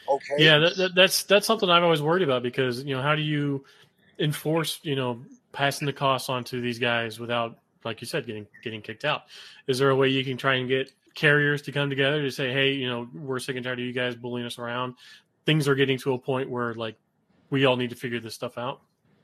[0.10, 0.36] Okay.
[0.38, 3.22] Yeah, that, that, that's that's something I've always worried about because you know how do
[3.22, 3.64] you
[4.20, 8.48] enforce you know passing the costs on to these guys without, like you said, getting
[8.64, 9.24] getting kicked out?
[9.68, 12.52] Is there a way you can try and get carriers to come together to say,
[12.52, 14.96] hey, you know, we're sick and tired of you guys bullying us around.
[15.46, 16.96] Things are getting to a point where like
[17.50, 18.82] we all need to figure this stuff out.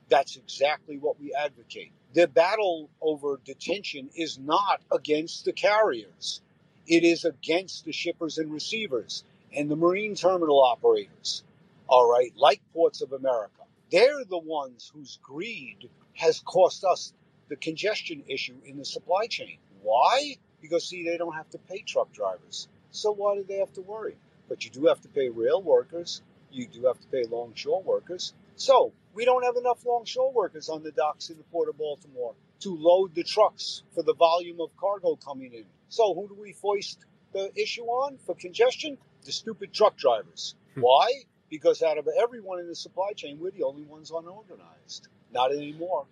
[0.10, 1.92] That's exactly what we advocate.
[2.14, 6.42] The battle over detention is not against the carriers.
[6.88, 9.24] It is against the shippers and receivers
[9.56, 11.44] and the marine terminal operators,
[11.88, 13.62] all right, like Ports of America.
[13.92, 17.14] They're the ones whose greed has cost us
[17.48, 19.58] the congestion issue in the supply chain.
[19.82, 20.36] Why?
[20.62, 22.68] Because, see, they don't have to pay truck drivers.
[22.92, 24.16] So why do they have to worry?
[24.48, 26.22] But you do have to pay rail workers.
[26.52, 28.34] You do have to pay longshore workers.
[28.56, 32.34] So we don't have enough longshore workers on the docks in the Port of Baltimore
[32.62, 35.66] to load the trucks for the volume of cargo coming in.
[35.88, 38.98] So who do we foist the issue on for congestion?
[39.26, 40.56] The stupid truck drivers.
[40.76, 40.82] Hmm.
[40.82, 41.12] Why?
[41.50, 45.08] Because out of everyone in the supply chain, we're the only ones unorganized.
[45.32, 46.06] Not anymore.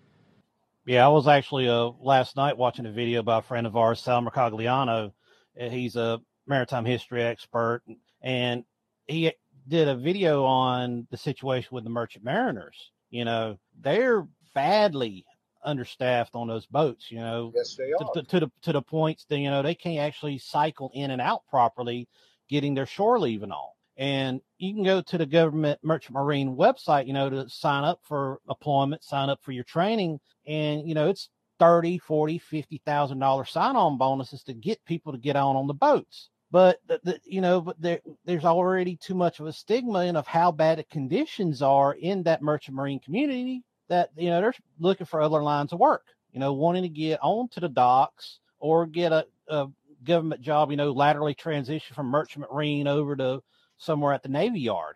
[0.88, 4.00] Yeah, I was actually uh, last night watching a video by a friend of ours,
[4.00, 5.12] Sal Mercogliano.
[5.54, 7.82] He's a maritime history expert,
[8.22, 8.64] and
[9.06, 9.34] he
[9.68, 12.94] did a video on the situation with the merchant mariners.
[13.10, 15.26] You know, they're badly
[15.62, 17.12] understaffed on those boats.
[17.12, 18.14] You know, yes, they are.
[18.14, 21.12] To, to, to, the to the points that you know they can't actually cycle in
[21.12, 22.08] and out properly,
[22.48, 23.72] getting their shore leave and on.
[23.98, 28.00] And you can go to the government merchant marine website, you know, to sign up
[28.04, 31.30] for employment, sign up for your training, and you know it's
[31.60, 35.68] thirty, forty, fifty thousand dollar sign on bonuses to get people to get on on
[35.68, 36.30] the boats.
[36.52, 40.16] But the, the, you know, but there, there's already too much of a stigma in
[40.16, 44.54] of how bad the conditions are in that merchant marine community that you know they're
[44.80, 46.06] looking for other lines of work.
[46.32, 49.68] You know, wanting to get onto the docks or get a, a
[50.04, 50.72] government job.
[50.72, 53.42] You know, laterally transition from merchant marine over to
[53.78, 54.96] somewhere at the Navy Yard.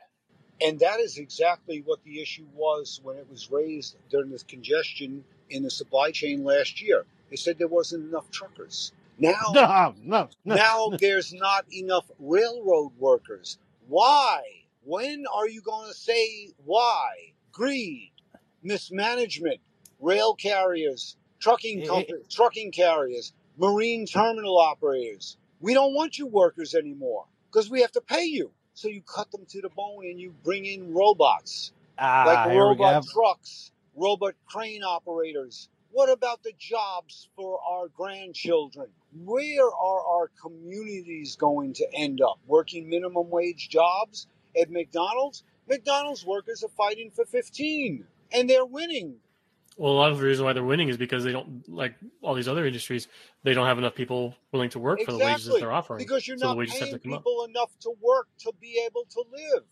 [0.62, 5.24] And that is exactly what the issue was when it was raised during this congestion
[5.50, 7.06] in the supply chain last year.
[7.30, 8.92] They said there wasn't enough truckers.
[9.18, 10.56] Now, no, no, no.
[10.56, 13.58] now there's not enough railroad workers.
[13.88, 14.42] Why?
[14.84, 17.34] When are you going to say why?
[17.52, 18.12] Greed,
[18.64, 19.60] mismanagement,
[20.00, 25.38] rail carriers, trucking companies, trucking carriers, marine terminal operators.
[25.60, 28.52] We don't want you workers anymore because we have to pay you.
[28.82, 33.06] So you cut them to the bone and you bring in robots, ah, like robot
[33.14, 35.70] trucks, robot crane operators.
[35.92, 38.88] What about the jobs for our grandchildren?
[39.24, 42.40] Where are our communities going to end up?
[42.48, 44.26] Working minimum wage jobs
[44.60, 45.44] at McDonald's?
[45.70, 49.18] McDonald's workers are fighting for 15 and they're winning.
[49.82, 52.36] Well, a lot of the reason why they're winning is because they don't like all
[52.36, 53.08] these other industries.
[53.42, 55.98] They don't have enough people willing to work for the wages that they're offering.
[55.98, 57.24] Because you're So not paying to come up.
[57.50, 59.64] enough to work to be able to live.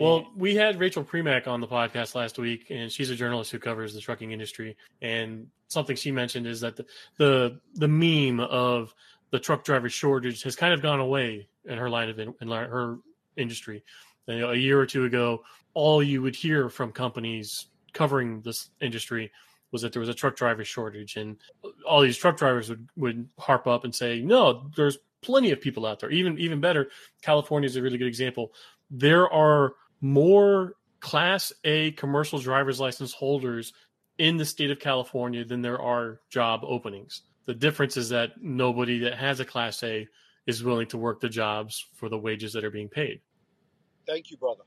[0.00, 3.58] Well, we had Rachel Premack on the podcast last week, and she's a journalist who
[3.58, 4.78] covers the trucking industry.
[5.02, 6.86] And something she mentioned is that the
[7.18, 8.94] the, the meme of
[9.30, 12.48] the truck driver shortage has kind of gone away in her line of in, in
[12.48, 12.96] her
[13.36, 13.84] industry.
[14.26, 18.70] You know, a year or two ago, all you would hear from companies covering this
[18.80, 19.30] industry
[19.70, 21.38] was that there was a truck driver shortage, and
[21.86, 25.86] all these truck drivers would would harp up and say, "No, there's plenty of people
[25.86, 26.90] out there." Even even better,
[27.22, 28.52] California is a really good example.
[28.90, 33.72] There are more Class A commercial driver's license holders
[34.18, 37.22] in the state of California than there are job openings.
[37.46, 40.06] The difference is that nobody that has a Class A
[40.46, 43.20] is willing to work the jobs for the wages that are being paid.
[44.06, 44.64] Thank you, brother.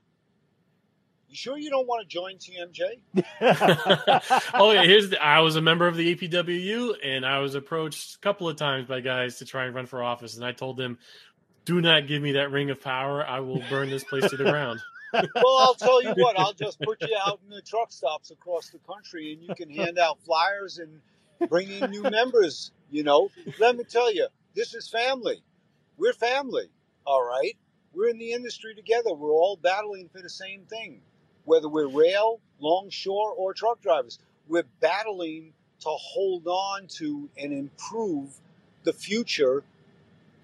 [1.36, 2.80] You sure you don't want to join TMJ?
[4.54, 8.14] oh yeah, here's the, I was a member of the APWU and I was approached
[8.14, 10.78] a couple of times by guys to try and run for office, and I told
[10.78, 10.96] them,
[11.66, 13.22] "Do not give me that ring of power.
[13.22, 14.80] I will burn this place to the ground."
[15.12, 16.38] Well, I'll tell you what.
[16.38, 19.70] I'll just put you out in the truck stops across the country, and you can
[19.70, 21.00] hand out flyers and
[21.48, 22.72] bring in new members.
[22.90, 25.42] You know, let me tell you, this is family.
[25.96, 26.68] We're family.
[27.06, 27.56] All right.
[27.94, 29.14] We're in the industry together.
[29.14, 31.00] We're all battling for the same thing,
[31.46, 34.18] whether we're rail, longshore, or truck drivers.
[34.46, 38.34] We're battling to hold on to and improve
[38.84, 39.64] the future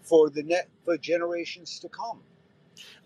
[0.03, 2.21] for the net for generations to come.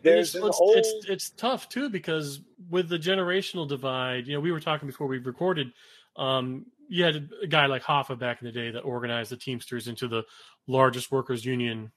[0.03, 4.41] There's it's, it's, old it's it's tough too because with the generational divide, you know,
[4.41, 5.73] we were talking before we recorded.
[6.17, 9.89] Um, you had a guy like Hoffa back in the day that organized the Teamsters
[9.89, 10.23] into the
[10.67, 11.91] largest workers' union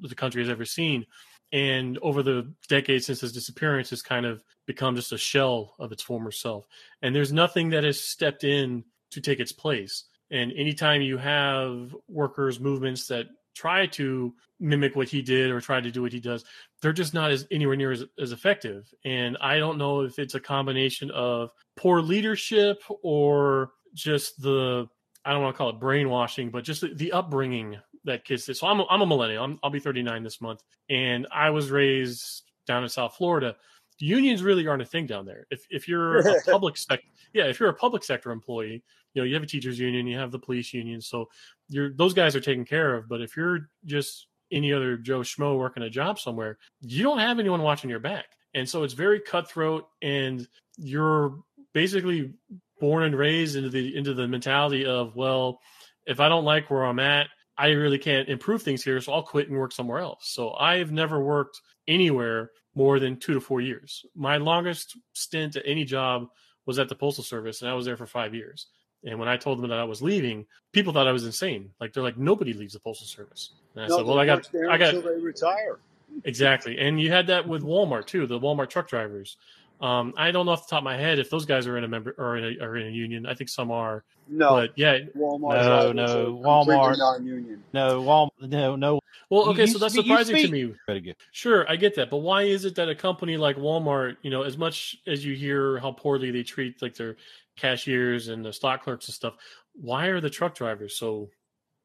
[0.00, 1.06] the country has ever seen.
[1.52, 5.92] And over the decades since his disappearance, has kind of become just a shell of
[5.92, 6.66] its former self.
[7.02, 10.04] And there's nothing that has stepped in to take its place.
[10.30, 15.80] And anytime you have workers' movements that try to mimic what he did or try
[15.80, 16.44] to do what he does,
[16.80, 18.88] they're just not as anywhere near as, as effective.
[19.04, 24.88] And I don't know if it's a combination of poor leadership or just the
[25.24, 28.56] I don't want to call it brainwashing, but just the, the upbringing that kids did.
[28.56, 29.44] So I'm a, I'm a millennial.
[29.44, 33.56] I'm, I'll be 39 this month, and I was raised down in South Florida.
[33.98, 35.46] Unions really aren't a thing down there.
[35.50, 38.82] If if you're a public sector, yeah, if you're a public sector employee,
[39.14, 41.28] you know you have a teachers union, you have the police union, so
[41.68, 43.08] you're those guys are taken care of.
[43.08, 47.38] But if you're just any other Joe Schmo working a job somewhere, you don't have
[47.38, 48.26] anyone watching your back.
[48.54, 51.38] And so it's very cutthroat and you're
[51.72, 52.34] basically
[52.82, 55.60] born and raised into the into the mentality of, well,
[56.04, 59.22] if I don't like where I'm at, I really can't improve things here, so I'll
[59.22, 60.24] quit and work somewhere else.
[60.34, 64.04] So I've never worked anywhere more than two to four years.
[64.16, 66.26] My longest stint at any job
[66.66, 68.66] was at the Postal Service, and I was there for five years.
[69.04, 71.70] And when I told them that I was leaving, people thought I was insane.
[71.80, 73.50] Like they're like, nobody leaves the Postal Service.
[73.74, 75.78] And I No, said, well, I got, I got, until they retire.
[76.24, 76.78] Exactly.
[76.78, 79.36] And you had that with Walmart too, the Walmart truck drivers.
[79.80, 81.82] Um, I don't know off the top of my head if those guys are in
[81.82, 83.26] a member or in a, are in a union.
[83.26, 84.98] I think some are, No, but yeah.
[85.16, 85.40] Walmart.
[85.40, 87.64] No, drivers no, are completely Walmart- non-union.
[87.72, 89.00] no, Wal, no, no.
[89.28, 91.14] Well, okay, you so that's speak- surprising to me.
[91.32, 94.42] Sure, I get that, but why is it that a company like Walmart, you know,
[94.42, 97.16] as much as you hear how poorly they treat like their
[97.56, 99.34] cashiers and the stock clerks and stuff,
[99.74, 101.28] why are the truck drivers so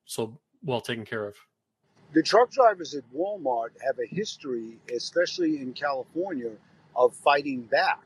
[0.06, 1.36] so well taken care of?
[2.14, 6.52] The truck drivers at Walmart have a history, especially in California,
[6.98, 8.06] of fighting back,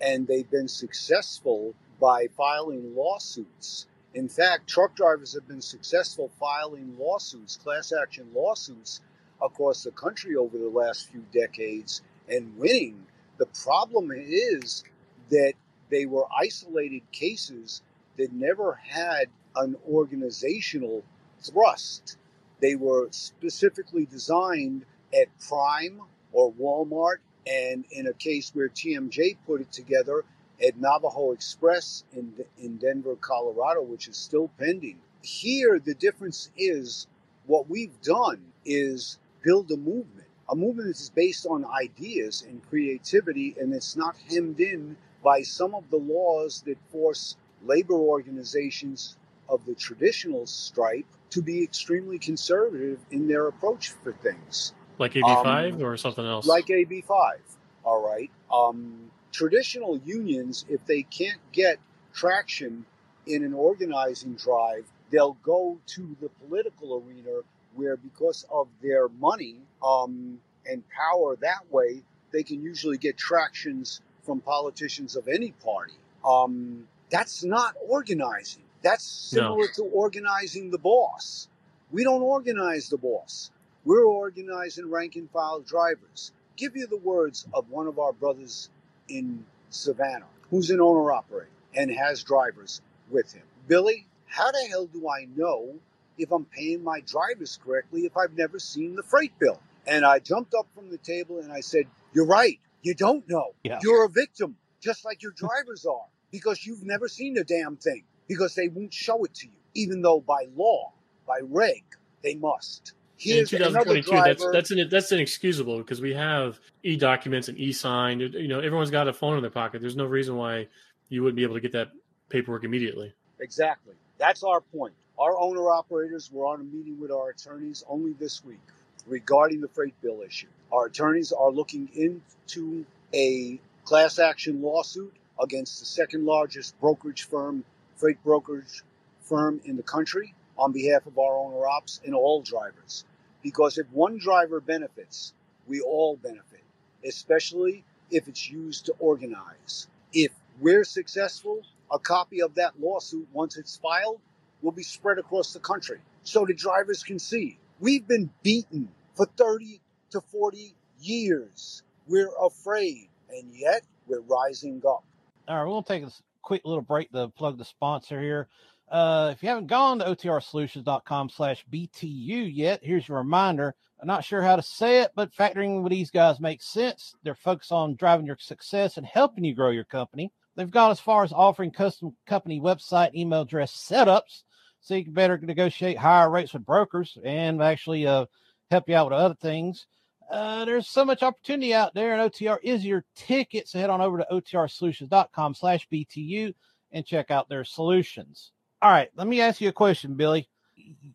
[0.00, 3.86] and they've been successful by filing lawsuits.
[4.14, 9.00] In fact, truck drivers have been successful filing lawsuits, class action lawsuits,
[9.42, 13.06] across the country over the last few decades and winning.
[13.38, 14.84] The problem is
[15.30, 15.54] that
[15.90, 17.82] they were isolated cases
[18.16, 19.26] that never had
[19.56, 21.02] an organizational
[21.42, 22.16] thrust.
[22.60, 24.84] They were specifically designed
[25.14, 26.00] at Prime
[26.32, 30.24] or Walmart, and in a case where TMJ put it together
[30.64, 34.98] at Navajo Express in, in Denver, Colorado, which is still pending.
[35.22, 37.06] Here, the difference is
[37.46, 42.66] what we've done is build a movement, a movement that is based on ideas and
[42.68, 49.16] creativity, and it's not hemmed in by some of the laws that force labor organizations
[49.48, 55.82] of the traditional stripe to be extremely conservative in their approach for things, Like AB5
[55.82, 56.46] or something else?
[56.46, 57.38] like AB5.
[57.84, 58.30] All right.
[58.52, 61.78] Um, traditional unions, if they can't get
[62.12, 62.84] traction
[63.26, 67.40] in an organizing drive, they'll go to the political arena
[67.74, 74.00] where, because of their money um, and power that way, they can usually get tractions
[74.24, 75.94] from politicians of any party.
[76.24, 78.62] Um, that's not organizing.
[78.82, 79.66] That's similar no.
[79.76, 81.48] to organizing the boss.
[81.90, 83.50] We don't organize the boss.
[83.84, 86.32] We're organizing rank and file drivers.
[86.56, 88.68] Give you the words of one of our brothers
[89.08, 93.44] in Savannah, who's an owner operator and has drivers with him.
[93.68, 95.74] Billy, how the hell do I know
[96.18, 99.60] if I'm paying my drivers correctly if I've never seen the freight bill?
[99.86, 102.58] And I jumped up from the table and I said, You're right.
[102.82, 103.54] You don't know.
[103.62, 103.78] Yeah.
[103.82, 108.04] You're a victim, just like your drivers are, because you've never seen the damn thing,
[108.28, 110.92] because they won't show it to you, even though by law,
[111.26, 111.82] by reg,
[112.22, 112.92] they must.
[113.20, 117.70] Here's in 2022, that's that's an, that's inexcusable because we have e documents and e
[117.70, 118.18] sign.
[118.18, 119.82] You know, everyone's got a phone in their pocket.
[119.82, 120.68] There's no reason why
[121.10, 121.90] you wouldn't be able to get that
[122.30, 123.12] paperwork immediately.
[123.38, 123.94] Exactly.
[124.16, 124.94] That's our point.
[125.18, 128.60] Our owner operators were on a meeting with our attorneys only this week
[129.06, 130.48] regarding the freight bill issue.
[130.72, 137.64] Our attorneys are looking into a class action lawsuit against the second largest brokerage firm,
[137.96, 138.82] freight brokerage
[139.20, 143.04] firm in the country, on behalf of our owner ops and all drivers.
[143.42, 145.32] Because if one driver benefits,
[145.66, 146.62] we all benefit,
[147.04, 149.88] especially if it's used to organize.
[150.12, 154.20] If we're successful, a copy of that lawsuit, once it's filed,
[154.62, 157.58] will be spread across the country so the drivers can see.
[157.78, 159.80] We've been beaten for 30
[160.10, 161.82] to 40 years.
[162.06, 165.04] We're afraid, and yet we're rising up.
[165.48, 166.10] All right, we'll take a
[166.42, 168.48] quick little break to plug the sponsor here.
[168.90, 173.74] Uh, if you haven't gone to otrsolutions.com slash BTU yet, here's your reminder.
[174.00, 177.14] I'm not sure how to say it, but factoring with these guys makes sense.
[177.22, 180.32] They're focused on driving your success and helping you grow your company.
[180.56, 184.42] They've gone as far as offering custom company website email address setups
[184.80, 188.26] so you can better negotiate higher rates with brokers and actually uh,
[188.70, 189.86] help you out with other things.
[190.30, 193.68] Uh, there's so much opportunity out there, and OTR is your ticket.
[193.68, 196.54] So head on over to otrsolutions.com slash BTU
[196.92, 198.52] and check out their solutions.
[198.82, 200.48] All right, let me ask you a question, Billy.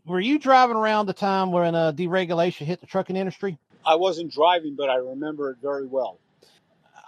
[0.05, 3.57] Were you driving around the time when uh, deregulation hit the trucking industry?
[3.86, 6.20] I wasn't driving, but I remember it very well.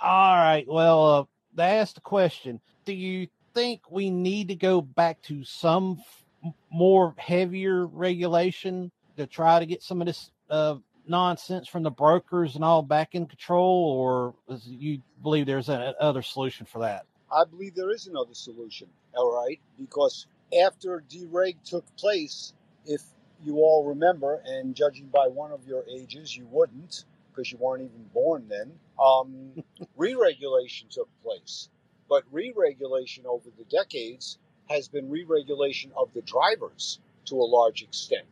[0.02, 0.66] All right.
[0.68, 1.24] Well, uh,
[1.56, 6.54] they asked the question Do you think we need to go back to some f-
[6.72, 10.76] more heavier regulation to try to get some of this uh,
[11.08, 16.22] nonsense from the brokers and all back in control, or do you believe there's another
[16.22, 17.06] solution for that?
[17.32, 18.88] I believe there is another solution.
[19.16, 22.54] All right, because after dereg took place,
[22.86, 23.02] if
[23.44, 27.06] you all remember, and judging by one of your ages, you wouldn't
[27.38, 28.72] because you weren't even born then.
[29.00, 29.64] Um,
[29.98, 31.70] re-regulation took place,
[32.10, 34.40] but re-regulation over the decades
[34.70, 38.26] has been re-regulation of the drivers to a large extent.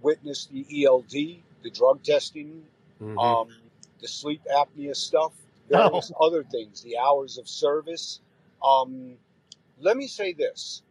[0.00, 1.10] Witness the ELD,
[1.62, 2.62] the drug testing,
[3.00, 3.18] mm-hmm.
[3.18, 3.48] um,
[4.00, 5.32] the sleep apnea stuff,
[5.68, 6.26] various oh.
[6.26, 8.20] other things, the hours of service.
[8.62, 9.14] Um,
[9.80, 10.82] let me say this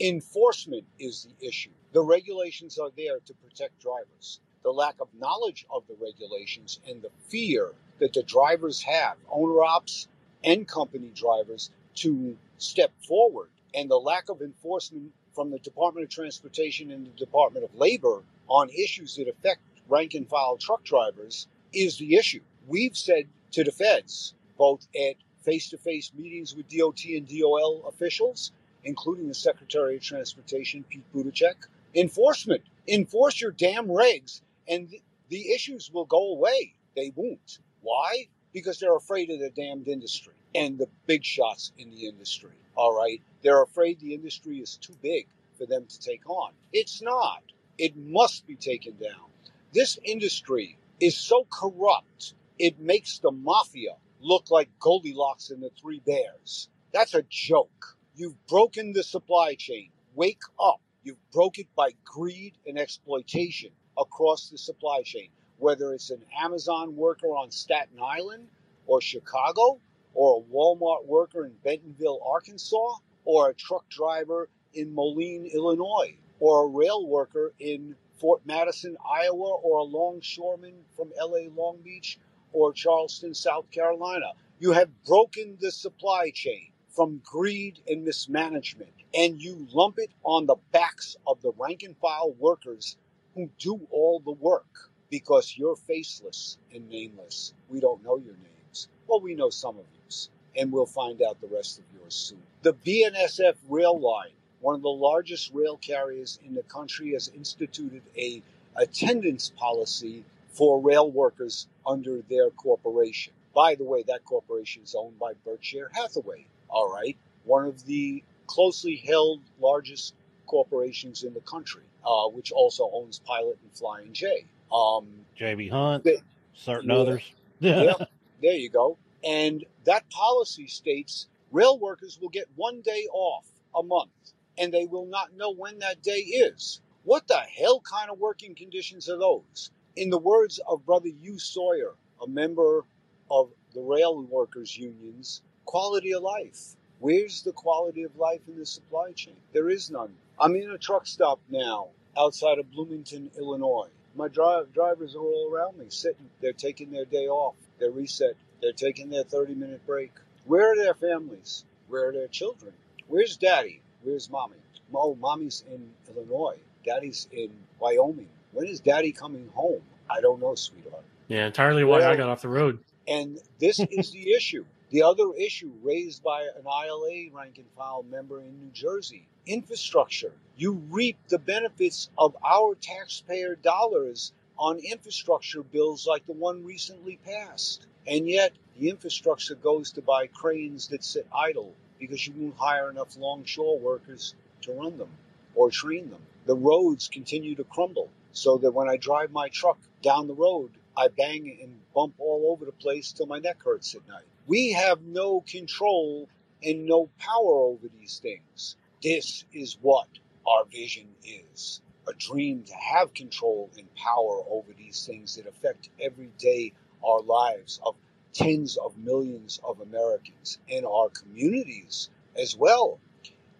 [0.00, 1.70] Enforcement is the issue.
[1.92, 4.40] The regulations are there to protect drivers.
[4.64, 9.62] The lack of knowledge of the regulations and the fear that the drivers have, owner
[9.62, 10.08] ops
[10.42, 16.10] and company drivers, to step forward, and the lack of enforcement from the Department of
[16.10, 21.46] Transportation and the Department of Labor on issues that affect rank and file truck drivers
[21.72, 22.40] is the issue.
[22.66, 27.84] We've said to the feds, both at face to face meetings with DOT and DOL
[27.86, 28.50] officials
[28.84, 31.56] including the Secretary of Transportation, Pete Buttigieg.
[31.94, 32.62] Enforcement.
[32.88, 34.94] Enforce your damn regs, and
[35.28, 36.74] the issues will go away.
[36.96, 37.58] They won't.
[37.82, 38.28] Why?
[38.52, 42.52] Because they're afraid of the damned industry and the big shots in the industry.
[42.76, 43.20] All right?
[43.42, 45.26] They're afraid the industry is too big
[45.58, 46.52] for them to take on.
[46.72, 47.42] It's not.
[47.78, 49.30] It must be taken down.
[49.72, 56.00] This industry is so corrupt, it makes the mafia look like Goldilocks and the Three
[56.06, 56.68] Bears.
[56.92, 57.96] That's a joke.
[58.16, 59.90] You've broken the supply chain.
[60.14, 60.80] Wake up.
[61.02, 66.94] You've broke it by greed and exploitation across the supply chain, whether it's an Amazon
[66.94, 68.46] worker on Staten Island
[68.86, 69.80] or Chicago,
[70.14, 76.66] or a Walmart worker in Bentonville, Arkansas, or a truck driver in Moline, Illinois, or
[76.66, 82.20] a rail worker in Fort Madison, Iowa, or a longshoreman from LA Long Beach
[82.52, 84.34] or Charleston, South Carolina.
[84.60, 90.46] You have broken the supply chain from greed and mismanagement, and you lump it on
[90.46, 92.96] the backs of the rank and file workers
[93.34, 97.52] who do all the work because you're faceless and nameless.
[97.68, 98.88] We don't know your names.
[99.06, 102.42] Well, we know some of yours, and we'll find out the rest of yours soon.
[102.62, 108.02] The BNSF rail line, one of the largest rail carriers in the country, has instituted
[108.16, 108.42] a
[108.76, 113.32] attendance policy for rail workers under their corporation.
[113.54, 116.46] By the way, that corporation is owned by Berkshire Hathaway.
[116.68, 120.14] All right, one of the closely held largest
[120.46, 124.44] corporations in the country, uh, which also owns Pilot and Flying J.
[124.72, 125.06] Um,
[125.38, 126.22] JB Hunt, They-
[126.54, 126.96] certain Yeah.
[126.96, 127.22] others.
[127.60, 127.94] yeah,
[128.42, 128.96] there you go.
[129.22, 134.10] And that policy states rail workers will get one day off a month,
[134.58, 136.80] and they will not know when that day is.
[137.04, 139.70] What the hell kind of working conditions are those?
[139.96, 142.84] In the words of Brother Hugh Sawyer, a member
[143.30, 146.76] of the rail workers unions, quality of life.
[147.00, 149.34] Where's the quality of life in the supply chain?
[149.52, 150.14] There is none.
[150.38, 153.88] I'm in a truck stop now outside of Bloomington, Illinois.
[154.16, 156.30] My dri- drivers are all around me, sitting.
[156.40, 157.56] They're taking their day off.
[157.78, 158.34] They're reset.
[158.62, 160.12] They're taking their 30 minute break.
[160.46, 161.64] Where are their families?
[161.88, 162.72] Where are their children?
[163.08, 163.80] Where's daddy?
[164.02, 164.56] Where's mommy?
[164.94, 166.56] Oh, mommy's in Illinois.
[166.84, 167.50] Daddy's in
[167.80, 168.28] Wyoming.
[168.52, 169.82] When is daddy coming home?
[170.08, 171.02] I don't know, sweetheart.
[171.28, 172.78] Yeah, entirely why I got off the road.
[173.08, 174.64] And this is the issue.
[174.94, 180.30] The other issue raised by an ILA rank and file member in New Jersey infrastructure.
[180.56, 187.18] You reap the benefits of our taxpayer dollars on infrastructure bills like the one recently
[187.24, 187.88] passed.
[188.06, 192.88] And yet, the infrastructure goes to buy cranes that sit idle because you won't hire
[192.88, 195.10] enough longshore workers to run them
[195.56, 196.22] or train them.
[196.46, 200.70] The roads continue to crumble so that when I drive my truck down the road,
[200.96, 204.22] I bang and bump all over the place till my neck hurts at night.
[204.46, 206.28] We have no control
[206.62, 208.76] and no power over these things.
[209.02, 210.08] This is what
[210.46, 215.88] our vision is a dream to have control and power over these things that affect
[216.00, 216.72] every day
[217.06, 217.96] our lives of
[218.34, 222.98] tens of millions of Americans and our communities as well.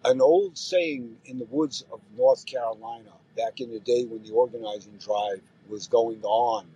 [0.03, 4.33] An old saying in the woods of North Carolina back in the day when the
[4.33, 6.67] organizing drive was going on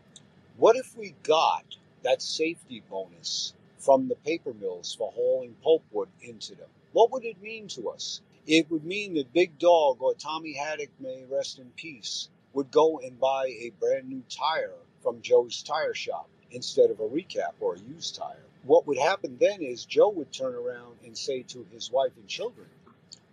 [0.57, 1.63] what if we got
[2.03, 6.69] that safety bonus from the paper mills for hauling pulpwood into them?
[6.91, 8.21] What would it mean to us?
[8.45, 12.99] It would mean that Big Dog or Tommy Haddock, may rest in peace, would go
[12.99, 17.75] and buy a brand new tire from Joe's tire shop instead of a recap or
[17.75, 18.43] a used tire.
[18.63, 22.27] What would happen then is Joe would turn around and say to his wife and
[22.27, 22.67] children,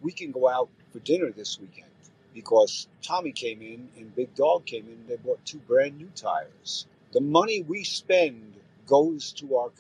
[0.00, 1.90] We can go out for dinner this weekend
[2.34, 6.10] because Tommy came in and Big Dog came in and they bought two brand new
[6.14, 6.86] tires.
[7.12, 8.54] The money we spend
[8.86, 9.70] goes to our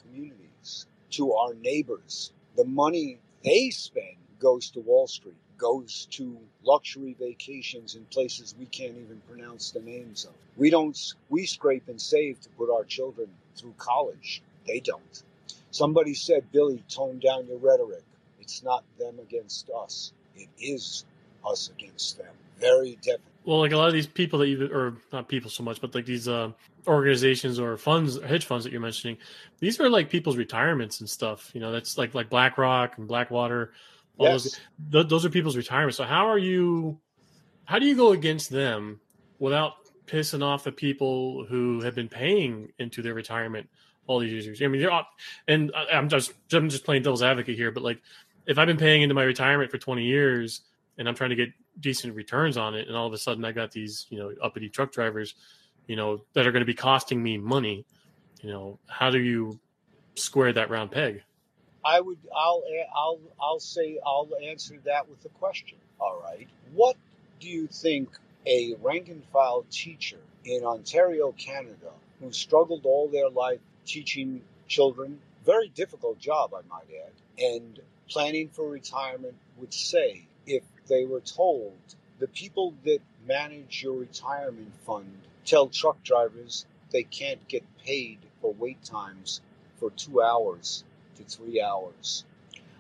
[1.10, 2.32] to our neighbors.
[2.56, 8.66] The money they spend goes to Wall Street, goes to luxury vacations in places we
[8.66, 10.32] can't even pronounce the names of.
[10.56, 10.98] We don't
[11.28, 14.42] we scrape and save to put our children through college.
[14.66, 15.22] They don't.
[15.70, 18.04] Somebody said, Billy, tone down your rhetoric.
[18.40, 20.12] It's not them against us.
[20.34, 21.04] It is
[21.44, 22.32] us against them.
[22.58, 23.22] Very different.
[23.44, 25.94] Well, like a lot of these people that you, or not people so much, but
[25.94, 26.50] like these uh,
[26.86, 29.16] organizations or funds, hedge funds that you're mentioning,
[29.58, 31.50] these are like people's retirements and stuff.
[31.54, 33.72] You know, that's like like BlackRock and Blackwater.
[34.18, 34.42] All Yes.
[34.44, 34.60] those,
[34.92, 35.96] th- those are people's retirements.
[35.96, 36.98] So how are you?
[37.64, 39.00] How do you go against them
[39.38, 39.74] without
[40.06, 43.68] pissing off the people who have been paying into their retirement
[44.06, 44.62] all these years?
[44.62, 45.10] I mean, you're, up-
[45.48, 48.00] and I- I'm just I'm just playing devil's advocate here, but like
[48.46, 50.60] if I've been paying into my retirement for 20 years
[50.98, 53.52] and I'm trying to get decent returns on it, and all of a sudden I
[53.52, 55.34] got these, you know, uppity truck drivers,
[55.86, 57.84] you know, that are going to be costing me money.
[58.42, 59.58] You know, how do you
[60.14, 61.22] square that round peg?
[61.84, 62.62] I would I'll
[62.94, 65.78] I'll I'll say I'll answer that with a question.
[66.00, 66.48] All right.
[66.74, 66.96] What
[67.40, 68.08] do you think
[68.46, 75.18] a rank and file teacher in Ontario, Canada, who struggled all their life teaching children,
[75.44, 81.20] very difficult job I might add, and planning for retirement would say if they were
[81.20, 81.76] told
[82.18, 88.52] the people that manage your retirement fund tell truck drivers they can't get paid for
[88.54, 89.40] wait times
[89.76, 90.82] for 2 hours
[91.14, 92.24] to three hours.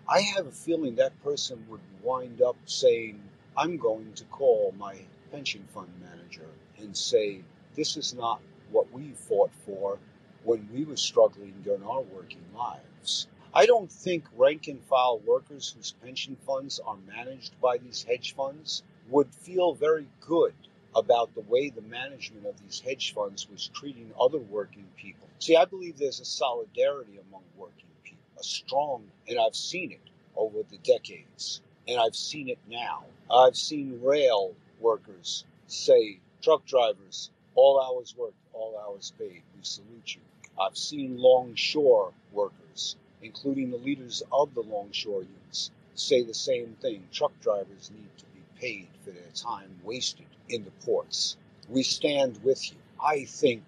[0.08, 3.22] I have a feeling that person would wind up saying,
[3.56, 4.96] I'm going to call my
[5.30, 6.48] pension fund manager
[6.78, 7.42] and say,
[7.76, 8.40] This is not
[8.72, 9.98] what we fought for
[10.42, 13.28] when we were struggling during our working lives.
[13.54, 18.34] I don't think rank and file workers whose pension funds are managed by these hedge
[18.34, 20.54] funds would feel very good
[20.96, 25.28] about the way the management of these hedge funds was treating other working people.
[25.38, 30.00] See, I believe there's a solidarity among working people, a strong, and I've seen it
[30.34, 33.04] over the decades, and I've seen it now.
[33.30, 39.42] I've seen rail workers say, truck drivers, all hours worked, all hours paid.
[39.54, 40.22] We salute you.
[40.58, 47.06] I've seen longshore workers, including the leaders of the longshore unions, say the same thing.
[47.12, 51.36] Truck drivers need to be paid for their time wasted in the ports.
[51.68, 52.78] We stand with you.
[53.02, 53.62] I think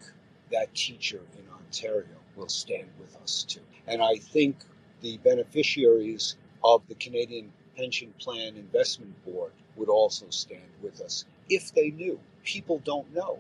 [0.51, 2.07] that teacher in Ontario
[2.37, 3.61] will stand with us too.
[3.87, 4.57] And I think
[5.01, 11.73] the beneficiaries of the Canadian Pension Plan Investment Board would also stand with us if
[11.73, 12.19] they knew.
[12.45, 13.39] People don't know.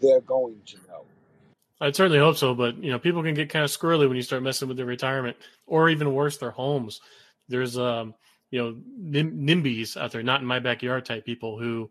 [0.00, 1.04] They're going to know.
[1.80, 4.22] I'd certainly hope so, but you know, people can get kind of squirrely when you
[4.22, 7.00] start messing with their retirement, or even worse, their homes.
[7.48, 8.14] There's um,
[8.52, 11.90] you know, nim- NIMBYs out there, not in my backyard type people who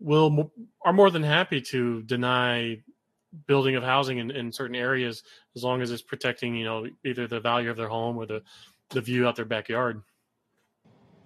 [0.00, 0.52] will
[0.84, 2.78] are more than happy to deny
[3.46, 5.22] building of housing in, in certain areas
[5.54, 8.42] as long as it's protecting, you know, either the value of their home or the
[8.90, 10.02] the view out their backyard.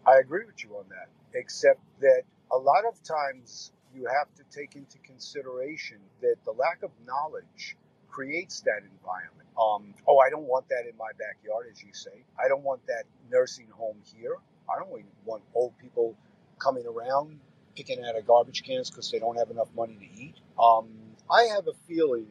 [0.06, 1.08] I agree with you on that,
[1.38, 6.82] except that a lot of times you have to take into consideration that the lack
[6.82, 7.76] of knowledge
[8.08, 9.48] creates that environment.
[9.58, 12.24] Um, oh, I don't want that in my backyard, as you say.
[12.42, 14.36] I don't want that nursing home here.
[14.68, 14.90] I don't
[15.24, 16.16] want old people
[16.58, 17.38] coming around
[17.76, 20.34] picking out of garbage cans because they don't have enough money to eat.
[20.58, 20.88] Um,
[21.30, 22.26] I have a feeling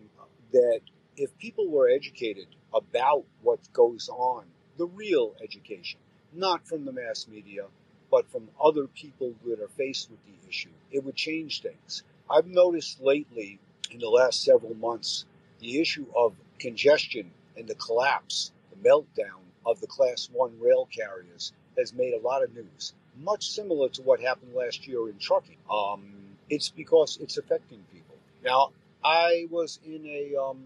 [0.52, 0.82] that
[1.18, 4.46] if people were educated about what goes on,
[4.78, 6.00] the real education,
[6.34, 7.66] not from the mass media,
[8.10, 12.04] but from other people that are faced with the issue, it would change things.
[12.30, 15.26] I've noticed lately, in the last several months,
[15.60, 21.54] the issue of congestion and the collapse, the meltdown of the Class 1 rail carriers
[21.78, 25.58] has made a lot of news, much similar to what happened last year in trucking.
[25.70, 26.14] Um,
[26.50, 28.16] it's because it's affecting people.
[28.44, 28.72] Now,
[29.04, 30.60] I was in a, um,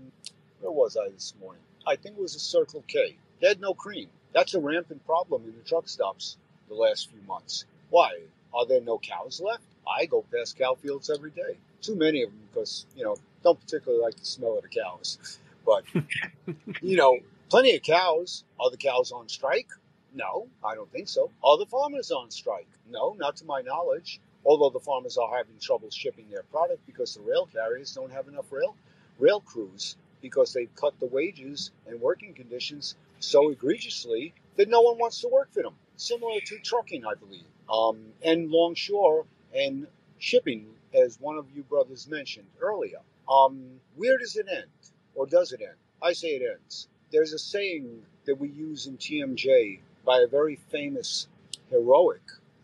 [0.62, 1.62] where was I this morning?
[1.86, 3.16] I think it was a Circle K.
[3.42, 4.10] They had no cream.
[4.34, 6.38] That's a rampant problem in the truck stops
[6.68, 7.66] the last few months.
[7.90, 8.22] Why?
[8.54, 9.64] Are there no cows left?
[9.88, 11.58] I go past cow fields every day.
[11.82, 15.40] Too many of them because, you know, don't particularly like the smell of the cows.
[15.66, 15.84] But,
[16.82, 17.20] you know,
[17.50, 18.44] plenty of cows.
[18.60, 19.68] Are the cows on strike?
[20.16, 21.30] No, I don't think so.
[21.44, 22.70] Are the farmers on strike?
[22.90, 24.22] No, not to my knowledge.
[24.46, 28.30] Although the farmers are having trouble shipping their product because the rail carriers don't have
[28.30, 28.76] enough rail
[29.20, 34.98] rail crews because they've cut the wages and working conditions so egregiously that no one
[34.98, 35.76] wants to work for them.
[35.98, 39.88] Similar to trucking, I believe, um, and longshore and
[40.20, 43.00] shipping, as one of you brothers mentioned earlier.
[43.30, 44.70] Um, where does it end,
[45.14, 45.78] or does it end?
[46.02, 46.88] I say it ends.
[47.12, 51.28] There's a saying that we use in TMJ by a very famous,
[51.70, 52.22] heroic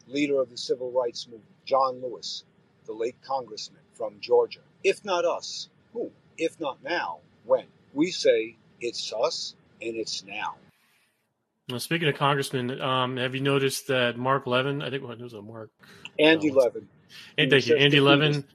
[0.08, 2.44] leader of the civil rights movement, John Lewis,
[2.86, 4.60] the late congressman from Georgia.
[4.84, 6.12] If not us, who?
[6.38, 7.66] If not now, when?
[7.94, 10.56] We say it's us and it's now.
[11.70, 14.82] Well, speaking of congressmen, um, have you noticed that Mark Levin?
[14.82, 15.70] I think what was it, Mark?
[16.20, 16.88] Andy no, Levin.
[17.38, 18.46] And thank you, Andy Levin.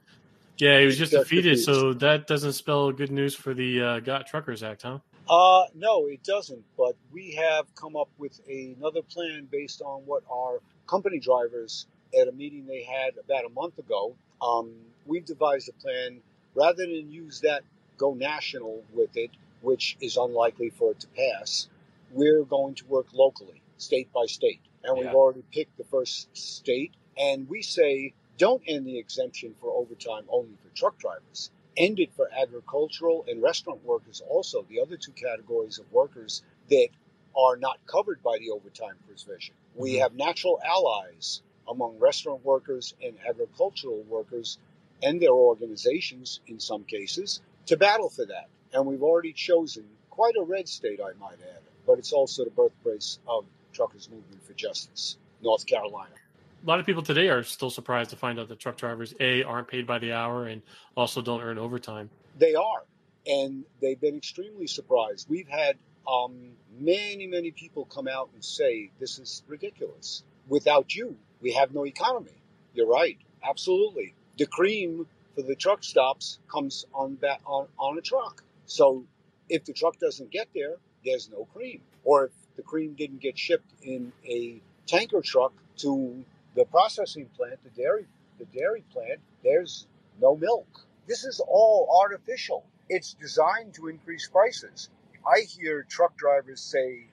[0.57, 4.27] Yeah, he was just defeated, so that doesn't spell good news for the uh, Got
[4.27, 4.99] Truckers Act, huh?
[5.29, 6.63] Uh, no, it doesn't.
[6.77, 11.87] But we have come up with another plan based on what our company drivers
[12.19, 14.15] at a meeting they had about a month ago.
[14.41, 14.73] Um,
[15.05, 16.21] we've devised a plan
[16.55, 17.63] rather than use that
[17.97, 21.67] go national with it, which is unlikely for it to pass.
[22.11, 25.03] We're going to work locally, state by state, and yeah.
[25.03, 26.93] we've already picked the first state.
[27.17, 32.29] And we say don't end the exemption for overtime only for truck drivers ended for
[32.33, 36.89] agricultural and restaurant workers also, the other two categories of workers that
[37.35, 39.53] are not covered by the overtime provision.
[39.75, 40.01] We mm-hmm.
[40.01, 44.57] have natural allies among restaurant workers and agricultural workers
[45.03, 48.49] and their organizations in some cases to battle for that.
[48.73, 52.49] And we've already chosen quite a red state, I might add, but it's also the
[52.49, 56.15] birthplace of Truckers Movement for Justice, North Carolina
[56.63, 59.43] a lot of people today are still surprised to find out that truck drivers a
[59.43, 60.61] aren't paid by the hour and
[60.95, 62.09] also don't earn overtime.
[62.37, 62.83] They are,
[63.25, 65.29] and they've been extremely surprised.
[65.29, 65.77] We've had
[66.07, 70.23] um, many, many people come out and say this is ridiculous.
[70.47, 72.31] Without you, we have no economy.
[72.73, 74.13] You're right, absolutely.
[74.37, 78.43] The cream for the truck stops comes on back on, on a truck.
[78.65, 79.03] So
[79.49, 81.81] if the truck doesn't get there, there's no cream.
[82.03, 86.23] Or if the cream didn't get shipped in a tanker truck to
[86.57, 88.07] the processing plant, the dairy,
[88.39, 89.85] the dairy plant, there's
[90.19, 90.87] no milk.
[91.07, 92.65] This is all artificial.
[92.89, 94.89] It's designed to increase prices.
[95.23, 97.11] I hear truck drivers say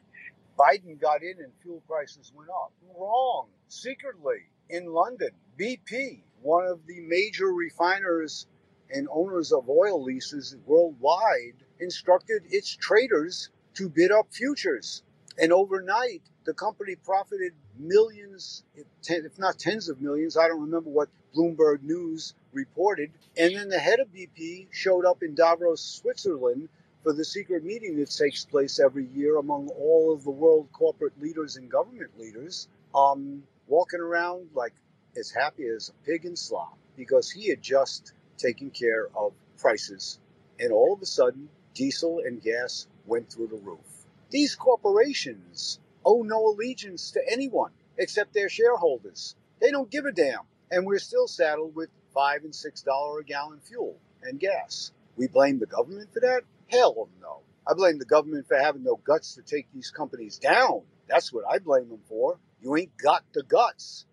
[0.59, 2.73] Biden got in and fuel prices went up.
[2.99, 3.49] Wrong.
[3.69, 8.47] Secretly, in London, BP, one of the major refiners
[8.91, 15.03] and owners of oil leases worldwide, instructed its traders to bid up futures.
[15.39, 20.37] And overnight, the company profited millions, if not tens of millions.
[20.37, 23.11] I don't remember what Bloomberg News reported.
[23.37, 26.69] And then the head of BP showed up in Davos, Switzerland
[27.03, 31.21] for the secret meeting that takes place every year among all of the world corporate
[31.21, 34.73] leaders and government leaders, um, walking around like
[35.17, 40.19] as happy as a pig in slop because he had just taken care of prices.
[40.61, 43.94] And all of a sudden, diesel and gas went through the roof.
[44.35, 49.37] These corporations owe no allegiance to anyone except their shareholders.
[49.61, 50.41] They don't give a damn.
[50.73, 54.91] And we're still saddled with five and six dollar a gallon fuel and gas.
[55.17, 56.43] We blame the government for that?
[56.67, 57.43] Hell no.
[57.65, 60.83] I blame the government for having no guts to take these companies down.
[61.09, 62.37] That's what I blame them for.
[62.61, 64.05] You ain't got the guts.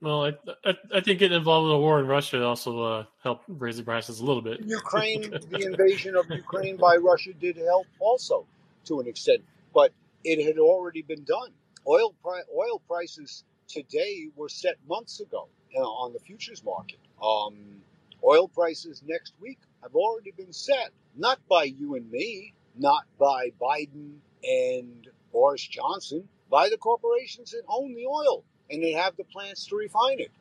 [0.00, 0.32] Well, I,
[0.64, 3.84] I, I think getting involved in the war in Russia also uh, helped raise the
[3.84, 4.58] prices a little bit.
[4.64, 8.44] Ukraine, the invasion of Ukraine by Russia did help also
[8.88, 9.42] to an extent,
[9.78, 9.92] but
[10.24, 11.52] it had already been done.
[11.86, 16.98] Oil pri- oil prices today were set months ago uh, on the futures market.
[17.22, 17.54] Um,
[18.24, 23.52] oil prices next week have already been set, not by you and me, not by
[23.62, 29.24] Biden and Boris Johnson, by the corporations that own the oil and they have the
[29.24, 30.32] plants to refine it.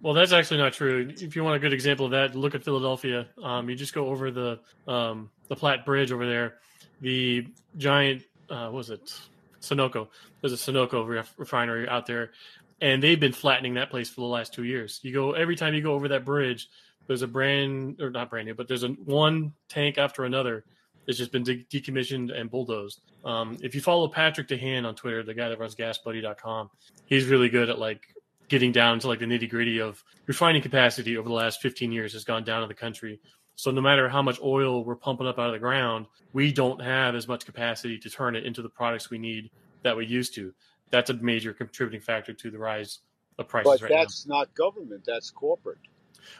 [0.00, 1.12] Well, that's actually not true.
[1.20, 3.28] If you want a good example of that, look at Philadelphia.
[3.42, 4.58] Um, you just go over the
[4.88, 6.54] um, the Platt Bridge over there.
[7.02, 9.12] The giant, uh, what was it
[9.60, 10.08] Sunoco?
[10.40, 12.32] There's a Sunoco ref- refinery out there,
[12.80, 15.00] and they've been flattening that place for the last two years.
[15.02, 16.68] You go every time you go over that bridge,
[17.06, 20.64] there's a brand or not brand new, but there's a one tank after another
[21.06, 23.00] that's just been de- decommissioned and bulldozed.
[23.24, 26.70] Um, if you follow Patrick DeHaan on Twitter, the guy that runs GasBuddy.com,
[27.06, 28.14] he's really good at like
[28.48, 32.12] getting down to like the nitty gritty of refining capacity over the last 15 years
[32.12, 33.20] has gone down in the country.
[33.60, 36.80] So no matter how much oil we're pumping up out of the ground, we don't
[36.80, 39.50] have as much capacity to turn it into the products we need
[39.82, 40.54] that we used to.
[40.88, 43.00] That's a major contributing factor to the rise
[43.36, 45.76] of prices but right that's not government, that's corporate.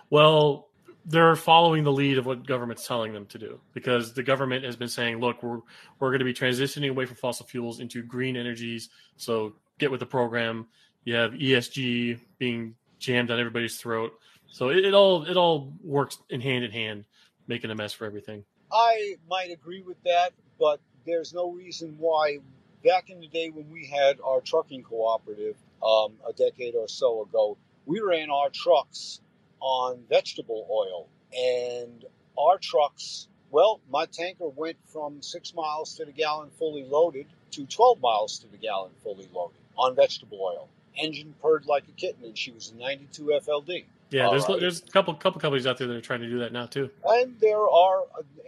[0.08, 0.68] Well,
[1.04, 4.76] they're following the lead of what government's telling them to do because the government has
[4.76, 5.60] been saying, look, we're
[5.98, 8.88] we're going to be transitioning away from fossil fuels into green energies.
[9.18, 10.68] So get with the program.
[11.04, 14.12] You have ESG being jammed on everybody's throat.
[14.50, 17.04] So it, it all it all works in hand in hand,
[17.50, 18.44] making a mess for everything.
[18.72, 22.38] I might agree with that, but there's no reason why.
[22.82, 27.22] Back in the day when we had our trucking cooperative um, a decade or so
[27.22, 29.20] ago, we ran our trucks
[29.60, 31.08] on vegetable oil.
[31.36, 32.04] And
[32.38, 37.66] our trucks, well, my tanker went from six miles to the gallon fully loaded to
[37.66, 40.68] 12 miles to the gallon fully loaded on vegetable oil.
[40.96, 43.84] Engine purred like a kitten, and she was a 92 FLD.
[44.10, 44.60] Yeah, All there's right.
[44.60, 46.90] there's a couple couple companies out there that are trying to do that now too.
[47.08, 48.02] and there are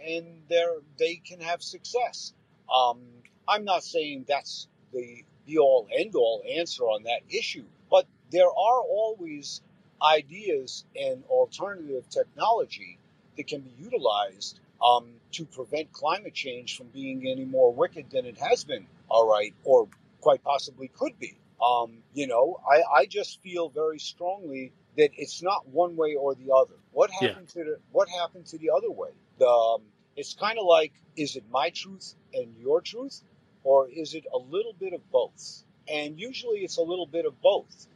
[0.05, 2.33] and there they can have success
[2.73, 2.99] um,
[3.47, 8.47] i'm not saying that's the be all end all answer on that issue but there
[8.47, 9.61] are always
[10.01, 12.97] ideas and alternative technology
[13.37, 18.25] that can be utilized um, to prevent climate change from being any more wicked than
[18.25, 19.87] it has been all right or
[20.21, 25.41] quite possibly could be um, you know I, I just feel very strongly that it's
[25.41, 26.75] not one way or the other.
[26.91, 27.29] What Yeah.
[27.29, 29.09] happened to the what happened to the other way?
[29.39, 29.81] The um,
[30.15, 33.21] it's kind of like is it my truth and your truth,
[33.63, 35.63] or is it a little bit of both?
[35.87, 37.87] And usually it's a little bit of both,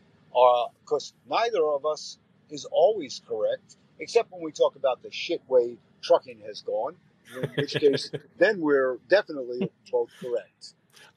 [0.84, 2.18] because neither of us
[2.50, 6.96] is always correct, except when we talk about the shit way trucking has gone.
[7.36, 10.74] In which case, then we're definitely both correct.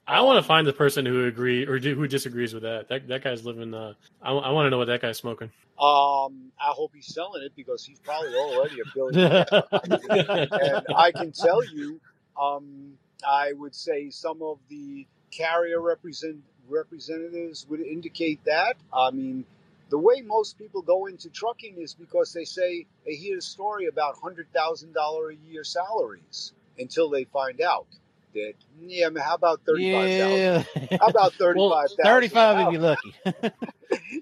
[0.07, 2.89] I want to find the person who agree or who disagrees with that.
[2.89, 3.73] That that guy's living.
[3.73, 5.51] Uh, I, I want to know what that guy's smoking.
[5.81, 9.45] Um, I hope he's selling it because he's probably already a billionaire.
[9.51, 11.99] and I can tell you,
[12.39, 12.93] um,
[13.27, 18.75] I would say some of the carrier represent, representatives would indicate that.
[18.93, 19.45] I mean,
[19.89, 23.87] the way most people go into trucking is because they say they hear a story
[23.87, 27.87] about hundred thousand dollar a year salaries until they find out
[28.33, 30.87] that yeah, I mean, how about thirty five thousand?
[30.91, 30.97] Yeah.
[30.99, 32.03] How about thirty five thousand?
[32.05, 33.15] 35 if you're lucky.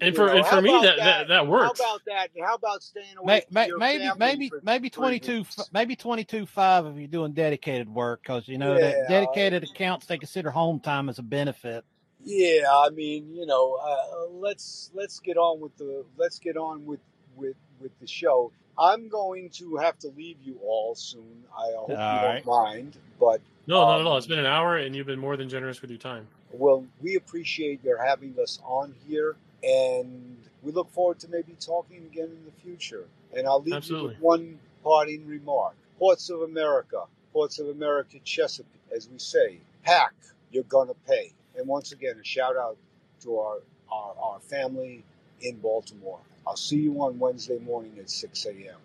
[0.00, 0.96] And You for know, and for me that, that?
[0.98, 1.80] that that works.
[1.80, 2.28] How about that?
[2.44, 5.70] How about staying away May- from may- your maybe maybe for maybe 22 weeks?
[5.72, 8.80] maybe 22 5 if you're doing dedicated work because you know Yeah.
[8.80, 11.84] that dedicated accounts they consider home time as a benefit
[12.24, 16.84] Yeah, I mean, you know, uh, let's let's get on with the let's get on
[16.84, 17.00] with
[17.36, 18.50] with with the show.
[18.76, 21.44] I'm going to have to leave you all soon.
[21.56, 23.40] I hope you All don't mind, but
[23.70, 24.16] no, not um, at all.
[24.18, 26.26] It's been an hour, and you've been more than generous with your time.
[26.52, 32.04] well, we appreciate your having us on here, and we look forward to maybe talking
[32.12, 33.04] again in the future.
[33.34, 34.08] And I'll leave Absolutely.
[34.08, 39.58] you with one parting remark: Ports of America, Ports of America, Chesapeake, as we say,
[39.84, 40.14] pack,
[40.50, 41.32] you're gonna pay.
[41.56, 42.76] And once again, a shout out
[43.22, 43.58] to our
[43.92, 45.04] our, our family
[45.40, 46.20] in Baltimore.
[46.46, 48.76] I'll see you on Wednesday morning at 6 a.m.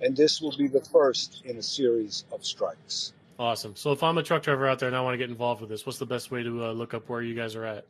[0.00, 3.12] And this will be the first in a series of strikes.
[3.38, 3.76] Awesome.
[3.76, 5.70] So if I'm a truck driver out there and I want to get involved with
[5.70, 7.86] this, what's the best way to uh, look up where you guys are at?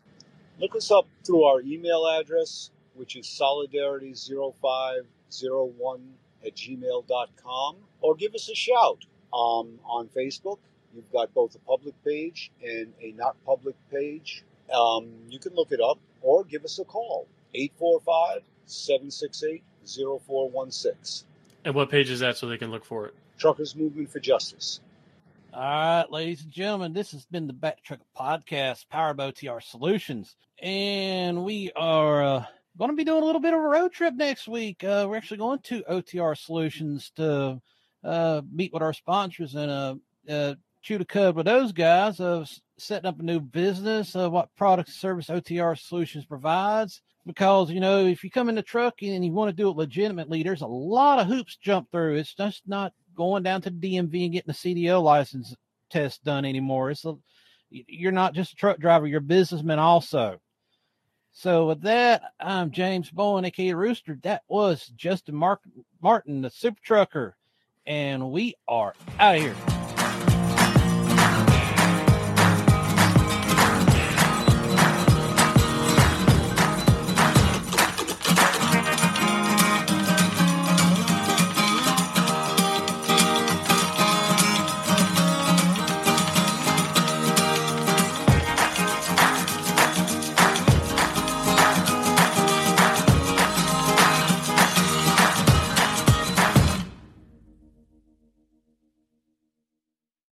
[0.58, 6.00] Look us up through our email address, which is solidarity0501
[6.44, 10.58] at gmail.com, or give us a shout um, on Facebook
[10.94, 14.44] You've got both a public page and a not public page.
[14.74, 21.26] Um, you can look it up or give us a call 845 768 0416.
[21.64, 23.14] And what page is that so they can look for it?
[23.38, 24.80] Truckers Movement for Justice.
[25.58, 29.60] All right, ladies and gentlemen, this has been the Back Truck Podcast, powered by OTR
[29.60, 30.36] Solutions.
[30.62, 32.44] And we are uh,
[32.78, 34.84] going to be doing a little bit of a road trip next week.
[34.84, 37.60] Uh, we're actually going to OTR Solutions to
[38.04, 39.94] uh, meet with our sponsors and uh,
[40.30, 42.48] uh, chew the cud with those guys of
[42.78, 47.02] setting up a new business, of what product service OTR Solutions provides.
[47.26, 49.76] Because, you know, if you come in the truck and you want to do it
[49.76, 52.14] legitimately, there's a lot of hoops jump through.
[52.14, 55.54] It's just not going down to the DMV and getting a CDL license
[55.90, 56.92] test done anymore.
[56.92, 57.16] It's a,
[57.68, 60.40] you're not just a truck driver, you're a businessman also.
[61.32, 64.18] So with that, I'm James Bowen, aka Rooster.
[64.22, 65.60] That was Justin Mark
[66.00, 67.36] Martin, the super trucker,
[67.86, 69.77] and we are out of here.